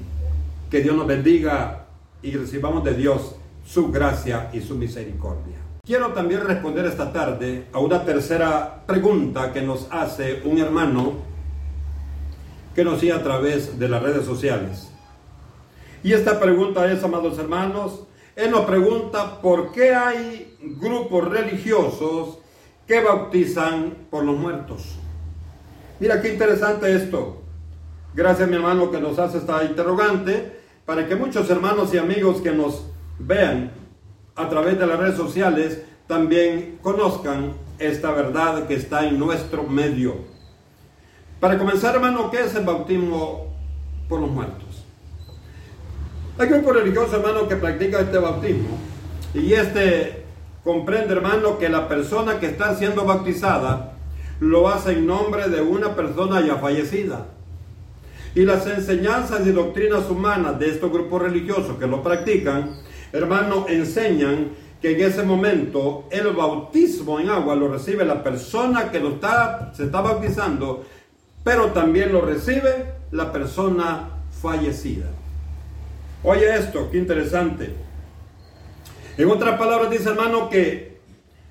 Que 0.70 0.80
Dios 0.80 0.96
nos 0.96 1.06
bendiga 1.06 1.86
y 2.22 2.32
recibamos 2.32 2.84
de 2.84 2.94
Dios 2.94 3.36
su 3.64 3.90
gracia 3.90 4.50
y 4.52 4.60
su 4.60 4.74
misericordia. 4.74 5.56
Quiero 5.84 6.12
también 6.12 6.44
responder 6.44 6.86
esta 6.86 7.12
tarde 7.12 7.66
a 7.72 7.78
una 7.78 8.04
tercera 8.04 8.84
pregunta 8.86 9.52
que 9.52 9.62
nos 9.62 9.88
hace 9.90 10.42
un 10.44 10.58
hermano 10.58 11.14
que 12.74 12.84
nos 12.84 13.00
sigue 13.00 13.12
a 13.12 13.22
través 13.22 13.78
de 13.78 13.88
las 13.88 14.02
redes 14.02 14.24
sociales. 14.24 14.90
Y 16.02 16.12
esta 16.12 16.40
pregunta 16.40 16.90
es, 16.90 17.02
amados 17.04 17.38
hermanos, 17.38 18.04
él 18.34 18.50
nos 18.50 18.64
pregunta 18.64 19.40
por 19.40 19.72
qué 19.72 19.94
hay 19.94 20.56
grupos 20.80 21.28
religiosos 21.28 22.38
que 22.86 23.00
bautizan 23.00 23.94
por 24.10 24.24
los 24.24 24.36
muertos. 24.36 24.96
Mira 26.00 26.20
qué 26.20 26.32
interesante 26.32 26.94
esto. 26.94 27.42
Gracias 28.14 28.48
mi 28.48 28.56
hermano 28.56 28.90
que 28.90 29.00
nos 29.00 29.18
hace 29.18 29.38
esta 29.38 29.64
interrogante, 29.64 30.60
para 30.84 31.06
que 31.06 31.14
muchos 31.14 31.48
hermanos 31.48 31.94
y 31.94 31.98
amigos 31.98 32.40
que 32.40 32.50
nos 32.50 32.86
vean 33.18 33.70
a 34.34 34.48
través 34.48 34.78
de 34.78 34.86
las 34.86 34.98
redes 34.98 35.16
sociales 35.16 35.82
también 36.06 36.78
conozcan 36.82 37.54
esta 37.78 38.10
verdad 38.10 38.66
que 38.66 38.74
está 38.74 39.06
en 39.06 39.18
nuestro 39.18 39.62
medio. 39.62 40.16
Para 41.40 41.58
comenzar, 41.58 41.94
hermano, 41.94 42.30
¿qué 42.30 42.40
es 42.40 42.54
el 42.54 42.64
bautismo 42.64 43.54
por 44.08 44.20
los 44.20 44.30
muertos? 44.30 44.84
Hay 46.38 46.48
grupo 46.48 46.72
religioso, 46.72 47.16
hermano, 47.16 47.48
que 47.48 47.56
practica 47.56 48.00
este 48.00 48.18
bautismo 48.18 48.78
y 49.34 49.52
este 49.52 50.21
Comprende, 50.64 51.14
hermano, 51.14 51.58
que 51.58 51.68
la 51.68 51.88
persona 51.88 52.38
que 52.38 52.46
está 52.46 52.74
siendo 52.76 53.04
bautizada 53.04 53.94
lo 54.38 54.68
hace 54.68 54.92
en 54.92 55.06
nombre 55.06 55.48
de 55.48 55.60
una 55.60 55.94
persona 55.94 56.40
ya 56.40 56.56
fallecida. 56.56 57.26
Y 58.34 58.44
las 58.44 58.66
enseñanzas 58.66 59.46
y 59.46 59.50
doctrinas 59.50 60.08
humanas 60.08 60.58
de 60.58 60.70
estos 60.70 60.90
grupos 60.90 61.22
religiosos 61.22 61.76
que 61.78 61.86
lo 61.86 62.02
practican, 62.02 62.76
hermano, 63.12 63.66
enseñan 63.68 64.50
que 64.80 64.92
en 64.92 65.00
ese 65.00 65.22
momento 65.22 66.08
el 66.10 66.28
bautismo 66.32 67.20
en 67.20 67.30
agua 67.30 67.54
lo 67.54 67.68
recibe 67.68 68.04
la 68.04 68.22
persona 68.22 68.90
que 68.90 69.00
lo 69.00 69.10
está, 69.10 69.72
se 69.74 69.84
está 69.84 70.00
bautizando, 70.00 70.84
pero 71.44 71.66
también 71.66 72.12
lo 72.12 72.20
recibe 72.20 72.94
la 73.10 73.32
persona 73.32 74.08
fallecida. 74.40 75.06
Oye 76.24 76.54
esto, 76.54 76.88
qué 76.90 76.98
interesante. 76.98 77.74
En 79.18 79.30
otras 79.30 79.58
palabras 79.58 79.90
dice 79.90 80.08
hermano 80.08 80.48
que 80.48 80.96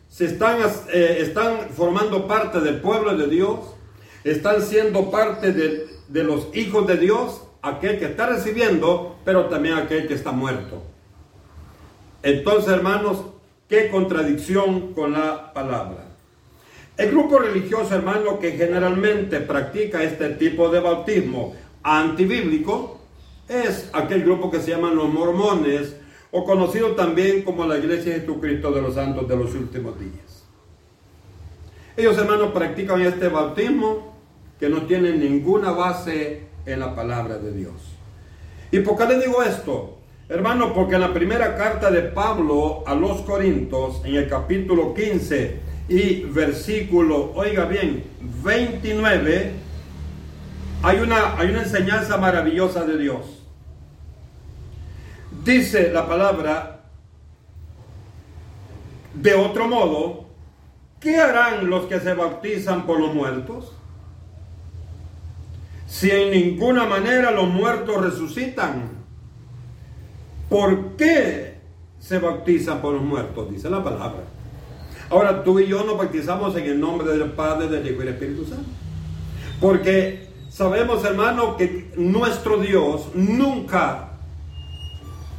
se 0.10 0.26
están, 0.26 0.60
eh, 0.92 1.18
están 1.20 1.70
formando 1.76 2.28
parte 2.28 2.60
del 2.60 2.82
pueblo 2.82 3.16
de 3.16 3.28
Dios, 3.28 3.60
están 4.24 4.62
siendo 4.62 5.12
parte 5.12 5.54
de, 5.54 5.88
de 6.08 6.24
los 6.24 6.48
hijos 6.54 6.88
de 6.88 6.98
Dios, 6.98 7.44
aquel 7.62 8.00
que 8.00 8.06
está 8.06 8.26
recibiendo, 8.26 9.18
pero 9.24 9.46
también 9.46 9.76
aquel 9.76 10.08
que 10.08 10.16
está 10.16 10.32
muerto. 10.32 10.82
Entonces, 12.24 12.72
hermanos, 12.72 13.26
qué 13.70 13.90
contradicción 13.90 14.94
con 14.94 15.14
la 15.14 15.54
palabra. 15.54 16.08
El 16.98 17.12
grupo 17.12 17.40
religioso, 17.40 17.96
hermano, 17.96 18.40
que 18.40 18.52
generalmente 18.52 19.40
practica 19.40 20.04
este 20.04 20.30
tipo 20.30 20.70
de 20.70 20.80
bautismo 20.80 21.56
antibíblico, 21.84 23.00
es 23.48 23.90
aquel 23.94 24.24
grupo 24.24 24.52
que 24.52 24.60
se 24.60 24.72
llaman 24.72 24.96
los 24.96 25.10
mormones, 25.10 25.96
o 26.32 26.46
conocido 26.46 26.92
también 26.92 27.44
como 27.44 27.66
la 27.66 27.78
Iglesia 27.78 28.14
de 28.14 28.22
Jesucristo 28.22 28.72
de 28.72 28.82
los 28.82 28.96
Santos 28.96 29.28
de 29.28 29.36
los 29.36 29.54
últimos 29.54 30.00
días. 30.00 30.46
Ellos, 31.98 32.18
hermanos, 32.18 32.52
practican 32.52 33.02
este 33.02 33.28
bautismo 33.28 34.14
que 34.60 34.70
no 34.70 34.84
tiene 34.84 35.12
ninguna 35.12 35.72
base 35.72 36.44
en 36.66 36.80
la 36.80 36.96
palabra 36.96 37.38
de 37.38 37.52
Dios. 37.52 37.74
¿Y 38.72 38.80
por 38.80 38.98
qué 38.98 39.06
le 39.06 39.20
digo 39.20 39.44
esto? 39.44 39.98
Hermano, 40.30 40.74
porque 40.74 40.96
en 40.96 41.02
la 41.02 41.14
primera 41.14 41.58
carta 41.58 41.92
de 41.92 42.04
Pablo 42.04 42.84
a 42.88 42.96
los 42.96 43.22
Corintios, 43.22 44.02
en 44.06 44.16
el 44.16 44.30
capítulo 44.30 44.94
15 44.94 45.60
y 45.90 46.22
versículo, 46.22 47.34
oiga 47.36 47.66
bien, 47.66 48.06
29, 48.42 49.52
hay 50.84 51.00
una, 51.00 51.38
hay 51.38 51.50
una 51.50 51.64
enseñanza 51.64 52.16
maravillosa 52.16 52.86
de 52.86 52.98
Dios. 52.98 53.41
Dice 55.44 55.92
la 55.92 56.08
palabra, 56.08 56.82
de 59.16 59.34
otro 59.34 59.68
modo, 59.68 60.26
¿qué 61.00 61.18
harán 61.18 61.68
los 61.68 61.86
que 61.88 62.00
se 62.00 62.14
bautizan 62.14 62.86
por 62.86 63.00
los 63.00 63.14
muertos? 63.14 63.74
Si 65.88 66.12
en 66.12 66.32
ninguna 66.32 66.86
manera 66.86 67.32
los 67.32 67.48
muertos 67.50 68.02
resucitan, 68.02 68.92
¿por 70.48 70.96
qué 70.96 71.60
se 72.00 72.20
bautizan 72.20 72.80
por 72.80 72.94
los 72.94 73.04
muertos? 73.04 73.52
Dice 73.52 73.70
la 73.70 73.84
palabra. 73.84 74.24
Ahora 75.10 75.44
tú 75.44 75.60
y 75.60 75.68
yo 75.68 75.84
nos 75.84 75.98
bautizamos 75.98 76.56
en 76.56 76.66
el 76.66 76.80
nombre 76.80 77.18
del 77.18 77.32
Padre, 77.32 77.68
del 77.68 77.86
Hijo 77.86 77.96
y 77.96 78.06
del 78.06 78.14
Espíritu 78.14 78.46
Santo. 78.46 78.70
Porque 79.60 80.30
sabemos, 80.50 81.04
hermano, 81.04 81.58
que 81.58 81.92
nuestro 81.98 82.58
Dios 82.60 83.08
nunca 83.16 84.11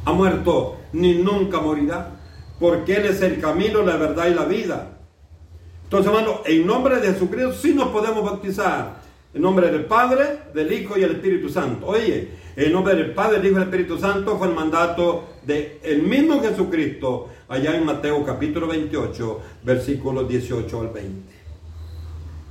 ha 0.05 0.13
muerto 0.13 0.77
ni 0.93 1.15
nunca 1.15 1.59
morirá, 1.59 2.11
porque 2.59 2.95
Él 2.95 3.05
es 3.05 3.21
el 3.21 3.39
camino, 3.39 3.81
la 3.81 3.97
verdad 3.97 4.27
y 4.27 4.33
la 4.33 4.45
vida. 4.45 4.97
Entonces, 5.83 6.11
hermano, 6.11 6.41
en 6.45 6.65
nombre 6.65 6.99
de 6.99 7.13
Jesucristo 7.13 7.53
sí 7.53 7.73
nos 7.73 7.89
podemos 7.89 8.23
bautizar. 8.23 9.03
En 9.33 9.41
nombre 9.41 9.71
del 9.71 9.85
Padre, 9.85 10.39
del 10.53 10.71
Hijo 10.71 10.97
y 10.97 11.01
del 11.01 11.13
Espíritu 11.13 11.49
Santo. 11.49 11.87
Oye, 11.87 12.29
en 12.55 12.71
nombre 12.71 12.95
del 12.95 13.13
Padre, 13.13 13.37
del 13.37 13.45
Hijo 13.45 13.55
y 13.55 13.59
del 13.59 13.69
Espíritu 13.69 13.97
Santo 13.97 14.37
fue 14.37 14.47
el 14.47 14.53
mandato 14.53 15.23
del 15.43 15.79
el 15.83 16.03
mismo 16.03 16.39
Jesucristo 16.41 17.29
allá 17.47 17.75
en 17.75 17.85
Mateo 17.85 18.23
capítulo 18.23 18.67
28, 18.67 19.41
versículos 19.63 20.27
18 20.27 20.81
al 20.81 20.89
20. 20.89 21.33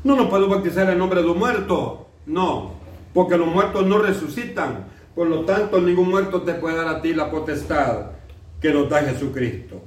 No 0.05 0.17
nos 0.17 0.27
podemos 0.27 0.57
bautizar 0.57 0.91
en 0.91 0.99
nombre 0.99 1.23
de 1.23 1.29
un 1.29 1.39
muerto, 1.39 2.07
no, 2.27 2.73
porque 3.15 3.37
los 3.37 3.47
muertos 3.47 3.87
no 3.87 3.99
resucitan. 3.99 4.87
Por 5.15 5.29
lo 5.29 5.45
tanto, 5.45 5.81
ningún 5.81 6.09
muerto 6.09 6.43
te 6.43 6.55
puede 6.55 6.77
dar 6.77 6.89
a 6.89 7.03
ti 7.03 7.13
la 7.13 7.31
potestad 7.31 8.13
que 8.61 8.73
nos 8.73 8.89
da 8.89 9.03
Jesucristo. 9.03 9.83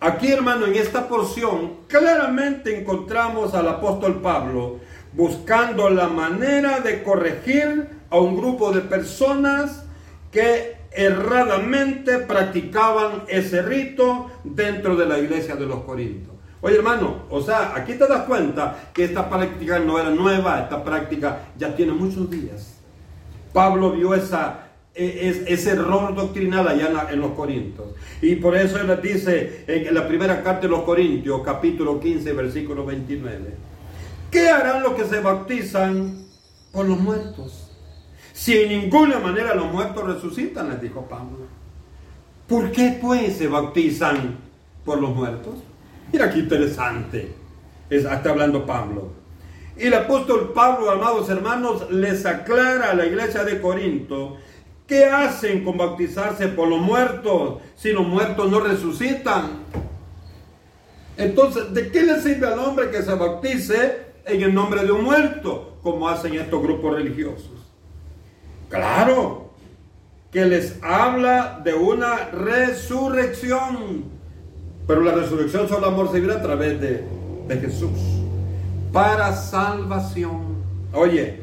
Aquí, 0.00 0.30
hermano, 0.30 0.66
en 0.66 0.74
esta 0.74 1.08
porción, 1.08 1.86
claramente 1.86 2.78
encontramos 2.78 3.54
al 3.54 3.68
apóstol 3.68 4.20
Pablo 4.20 4.80
buscando 5.12 5.88
la 5.88 6.08
manera 6.08 6.80
de 6.80 7.02
corregir 7.02 7.88
a 8.10 8.18
un 8.18 8.36
grupo 8.36 8.72
de 8.72 8.82
personas 8.82 9.84
que 10.30 10.76
erradamente 10.90 12.18
practicaban 12.18 13.24
ese 13.28 13.62
rito 13.62 14.30
dentro 14.44 14.96
de 14.96 15.06
la 15.06 15.18
iglesia 15.18 15.56
de 15.56 15.66
los 15.66 15.82
Corintios. 15.84 16.34
Oye 16.60 16.76
hermano, 16.76 17.24
o 17.30 17.40
sea, 17.40 17.72
aquí 17.74 17.94
te 17.94 18.06
das 18.06 18.24
cuenta 18.24 18.90
que 18.92 19.04
esta 19.04 19.28
práctica 19.28 19.78
no 19.78 19.98
era 19.98 20.10
nueva, 20.10 20.60
esta 20.60 20.82
práctica 20.82 21.38
ya 21.56 21.74
tiene 21.74 21.92
muchos 21.92 22.30
días. 22.30 22.75
Pablo 23.52 23.92
vio 23.92 24.14
esa, 24.14 24.68
e, 24.94 25.44
ese 25.48 25.70
error 25.70 26.14
doctrinal 26.14 26.66
allá 26.68 27.08
en, 27.10 27.20
los 27.20 27.32
Corintios. 27.32 27.88
Y 28.22 28.36
por 28.36 28.56
eso 28.56 28.78
él 28.78 28.98
dice 29.02 29.64
en 29.66 29.94
la 29.94 30.06
primera 30.06 30.42
carta 30.42 30.62
de 30.62 30.68
los 30.68 30.82
Corintios, 30.82 31.42
capítulo 31.44 32.00
15, 32.00 32.32
versículo 32.32 32.84
29. 32.84 33.54
¿Qué 34.30 34.48
harán 34.48 34.82
los 34.82 34.94
que 34.94 35.04
se 35.04 35.20
bautizan 35.20 36.24
por 36.72 36.86
los 36.86 36.98
muertos? 36.98 37.70
Si 38.32 38.56
en 38.56 38.68
ninguna 38.68 39.18
manera 39.18 39.54
los 39.54 39.72
muertos 39.72 40.04
resucitan, 40.04 40.68
les 40.68 40.82
dijo 40.82 41.06
Pablo. 41.08 41.46
¿Por 42.46 42.70
qué 42.70 42.98
pues 43.00 43.36
se 43.36 43.48
bautizan 43.48 44.36
por 44.84 45.00
los 45.00 45.14
muertos? 45.14 45.54
Mira 46.12 46.30
qué 46.30 46.40
interesante. 46.40 47.34
está 47.90 48.30
hablando 48.30 48.64
Pablo. 48.64 49.25
Y 49.78 49.86
el 49.86 49.94
apóstol 49.94 50.52
Pablo, 50.54 50.90
amados 50.90 51.28
hermanos, 51.28 51.90
les 51.90 52.24
aclara 52.24 52.90
a 52.90 52.94
la 52.94 53.06
iglesia 53.06 53.44
de 53.44 53.60
Corinto 53.60 54.36
qué 54.86 55.04
hacen 55.04 55.64
con 55.64 55.76
bautizarse 55.76 56.48
por 56.48 56.68
los 56.68 56.80
muertos 56.80 57.60
si 57.74 57.92
los 57.92 58.06
muertos 58.06 58.50
no 58.50 58.60
resucitan. 58.60 59.64
Entonces, 61.18 61.74
¿de 61.74 61.90
qué 61.90 62.02
le 62.02 62.20
sirve 62.20 62.46
al 62.46 62.58
hombre 62.58 62.90
que 62.90 63.02
se 63.02 63.14
bautice 63.14 64.06
en 64.24 64.42
el 64.42 64.54
nombre 64.54 64.84
de 64.84 64.92
un 64.92 65.04
muerto, 65.04 65.78
como 65.82 66.08
hacen 66.08 66.34
estos 66.34 66.62
grupos 66.62 66.94
religiosos? 66.94 67.50
Claro, 68.68 69.50
que 70.30 70.44
les 70.44 70.78
habla 70.82 71.60
de 71.64 71.74
una 71.74 72.30
resurrección. 72.30 74.04
Pero 74.86 75.02
la 75.02 75.12
resurrección 75.12 75.68
solo 75.68 76.12
se 76.12 76.20
vive 76.20 76.34
a 76.34 76.42
través 76.42 76.80
de, 76.80 77.04
de 77.48 77.56
Jesús. 77.60 78.15
Para 78.92 79.34
salvación. 79.34 80.64
Oye, 80.92 81.40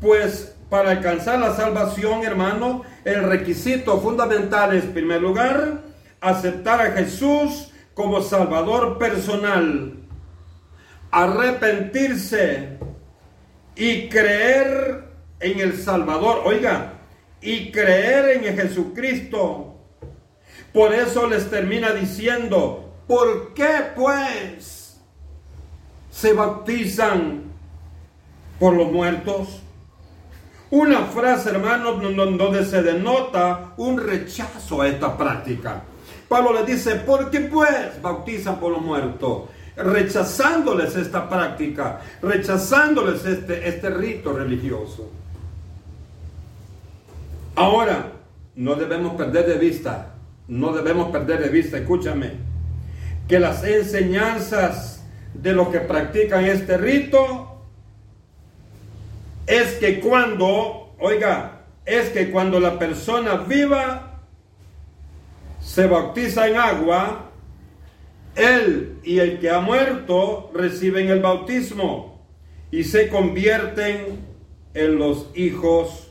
pues 0.00 0.54
para 0.70 0.92
alcanzar 0.92 1.38
la 1.40 1.54
salvación, 1.54 2.22
hermano, 2.22 2.82
el 3.04 3.24
requisito 3.24 4.00
fundamental 4.00 4.74
es, 4.74 4.84
en 4.84 4.92
primer 4.92 5.20
lugar, 5.20 5.80
aceptar 6.20 6.80
a 6.80 6.92
Jesús 6.92 7.72
como 7.94 8.22
Salvador 8.22 8.98
personal, 8.98 9.94
arrepentirse 11.10 12.78
y 13.74 14.08
creer 14.08 15.04
en 15.40 15.58
el 15.58 15.76
Salvador, 15.76 16.42
oiga, 16.44 17.00
y 17.40 17.72
creer 17.72 18.44
en 18.44 18.56
Jesucristo. 18.56 19.74
Por 20.72 20.94
eso 20.94 21.26
les 21.26 21.50
termina 21.50 21.90
diciendo, 21.92 22.94
¿por 23.08 23.54
qué 23.54 23.70
pues 23.96 24.79
se 26.10 26.32
bautizan 26.32 27.42
por 28.58 28.74
los 28.74 28.90
muertos? 28.90 29.62
Una 30.70 31.00
frase, 31.06 31.50
hermanos, 31.50 32.00
donde 32.00 32.64
se 32.64 32.82
denota 32.82 33.72
un 33.76 33.98
rechazo 33.98 34.82
a 34.82 34.88
esta 34.88 35.16
práctica. 35.16 35.82
Pablo 36.28 36.52
le 36.52 36.64
dice, 36.64 36.94
¿por 36.96 37.30
qué 37.30 37.40
pues 37.40 38.00
bautizan 38.00 38.60
por 38.60 38.72
los 38.72 38.80
muertos? 38.80 39.48
Rechazándoles 39.76 40.94
esta 40.94 41.28
práctica, 41.28 42.00
rechazándoles 42.22 43.24
este, 43.24 43.68
este 43.68 43.90
rito 43.90 44.32
religioso. 44.32 45.10
Ahora, 47.56 48.12
no 48.54 48.74
debemos 48.74 49.14
perder 49.14 49.46
de 49.46 49.58
vista, 49.58 50.14
no 50.46 50.72
debemos 50.72 51.10
perder 51.10 51.42
de 51.42 51.48
vista, 51.48 51.78
escúchame, 51.78 52.32
que 53.26 53.40
las 53.40 53.64
enseñanzas 53.64 54.89
de 55.34 55.52
los 55.52 55.68
que 55.68 55.80
practican 55.80 56.44
este 56.44 56.76
rito 56.76 57.62
es 59.46 59.74
que 59.74 60.00
cuando, 60.00 60.94
oiga, 60.98 61.62
es 61.84 62.10
que 62.10 62.30
cuando 62.30 62.60
la 62.60 62.78
persona 62.78 63.36
viva 63.36 64.20
se 65.60 65.86
bautiza 65.86 66.48
en 66.48 66.56
agua, 66.56 67.30
él 68.36 68.98
y 69.02 69.18
el 69.18 69.40
que 69.40 69.50
ha 69.50 69.60
muerto 69.60 70.50
reciben 70.54 71.08
el 71.08 71.20
bautismo 71.20 72.20
y 72.70 72.84
se 72.84 73.08
convierten 73.08 74.24
en 74.74 74.98
los 74.98 75.30
hijos 75.34 76.08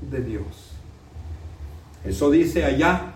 de 0.00 0.20
Dios. 0.20 0.72
Eso 2.04 2.30
dice 2.30 2.64
allá. 2.64 3.12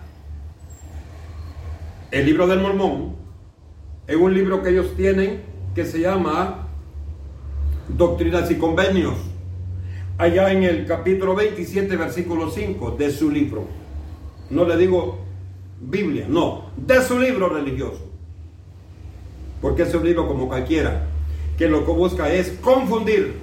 El 2.10 2.26
libro 2.26 2.46
del 2.46 2.60
Mormón 2.60 3.19
es 4.10 4.16
un 4.16 4.34
libro 4.34 4.62
que 4.62 4.70
ellos 4.70 4.94
tienen 4.96 5.42
que 5.74 5.84
se 5.84 6.00
llama 6.00 6.66
Doctrinas 7.88 8.50
y 8.50 8.56
Convenios. 8.56 9.14
Allá 10.18 10.50
en 10.50 10.64
el 10.64 10.84
capítulo 10.84 11.34
27, 11.34 11.96
versículo 11.96 12.50
5 12.50 12.96
de 12.98 13.10
su 13.10 13.30
libro. 13.30 13.68
No 14.50 14.64
le 14.64 14.76
digo 14.76 15.18
Biblia, 15.80 16.26
no, 16.28 16.70
de 16.76 17.00
su 17.02 17.18
libro 17.18 17.48
religioso. 17.48 18.10
Porque 19.62 19.82
es 19.82 19.94
un 19.94 20.04
libro 20.04 20.26
como 20.26 20.48
cualquiera, 20.48 21.06
que 21.56 21.68
lo 21.68 21.86
que 21.86 21.92
busca 21.92 22.32
es 22.32 22.50
confundir 22.60 23.34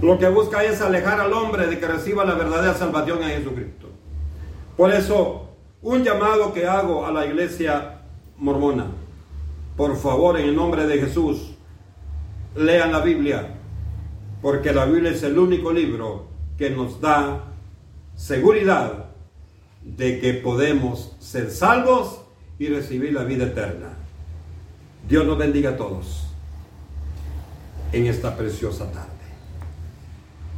lo 0.00 0.16
que 0.16 0.28
busca 0.28 0.62
es 0.62 0.80
alejar 0.80 1.20
al 1.20 1.32
hombre 1.32 1.66
de 1.66 1.80
que 1.80 1.86
reciba 1.86 2.24
la 2.24 2.34
verdadera 2.34 2.74
salvación 2.74 3.20
en 3.22 3.30
Jesucristo. 3.30 3.88
Por 4.76 4.92
eso, 4.92 5.48
un 5.82 6.04
llamado 6.04 6.52
que 6.52 6.66
hago 6.66 7.04
a 7.04 7.10
la 7.10 7.26
iglesia 7.26 8.02
mormona, 8.36 8.86
por 9.78 9.96
favor, 9.96 10.36
en 10.36 10.48
el 10.48 10.56
nombre 10.56 10.88
de 10.88 10.98
Jesús, 10.98 11.52
lean 12.56 12.90
la 12.90 12.98
Biblia, 12.98 13.54
porque 14.42 14.72
la 14.72 14.86
Biblia 14.86 15.12
es 15.12 15.22
el 15.22 15.38
único 15.38 15.72
libro 15.72 16.26
que 16.58 16.68
nos 16.68 17.00
da 17.00 17.44
seguridad 18.16 19.10
de 19.84 20.18
que 20.18 20.34
podemos 20.34 21.14
ser 21.20 21.52
salvos 21.52 22.22
y 22.58 22.66
recibir 22.66 23.12
la 23.12 23.22
vida 23.22 23.44
eterna. 23.44 23.90
Dios 25.08 25.24
nos 25.24 25.38
bendiga 25.38 25.70
a 25.70 25.76
todos 25.76 26.26
en 27.92 28.06
esta 28.06 28.36
preciosa 28.36 28.90
tarde. 28.90 29.17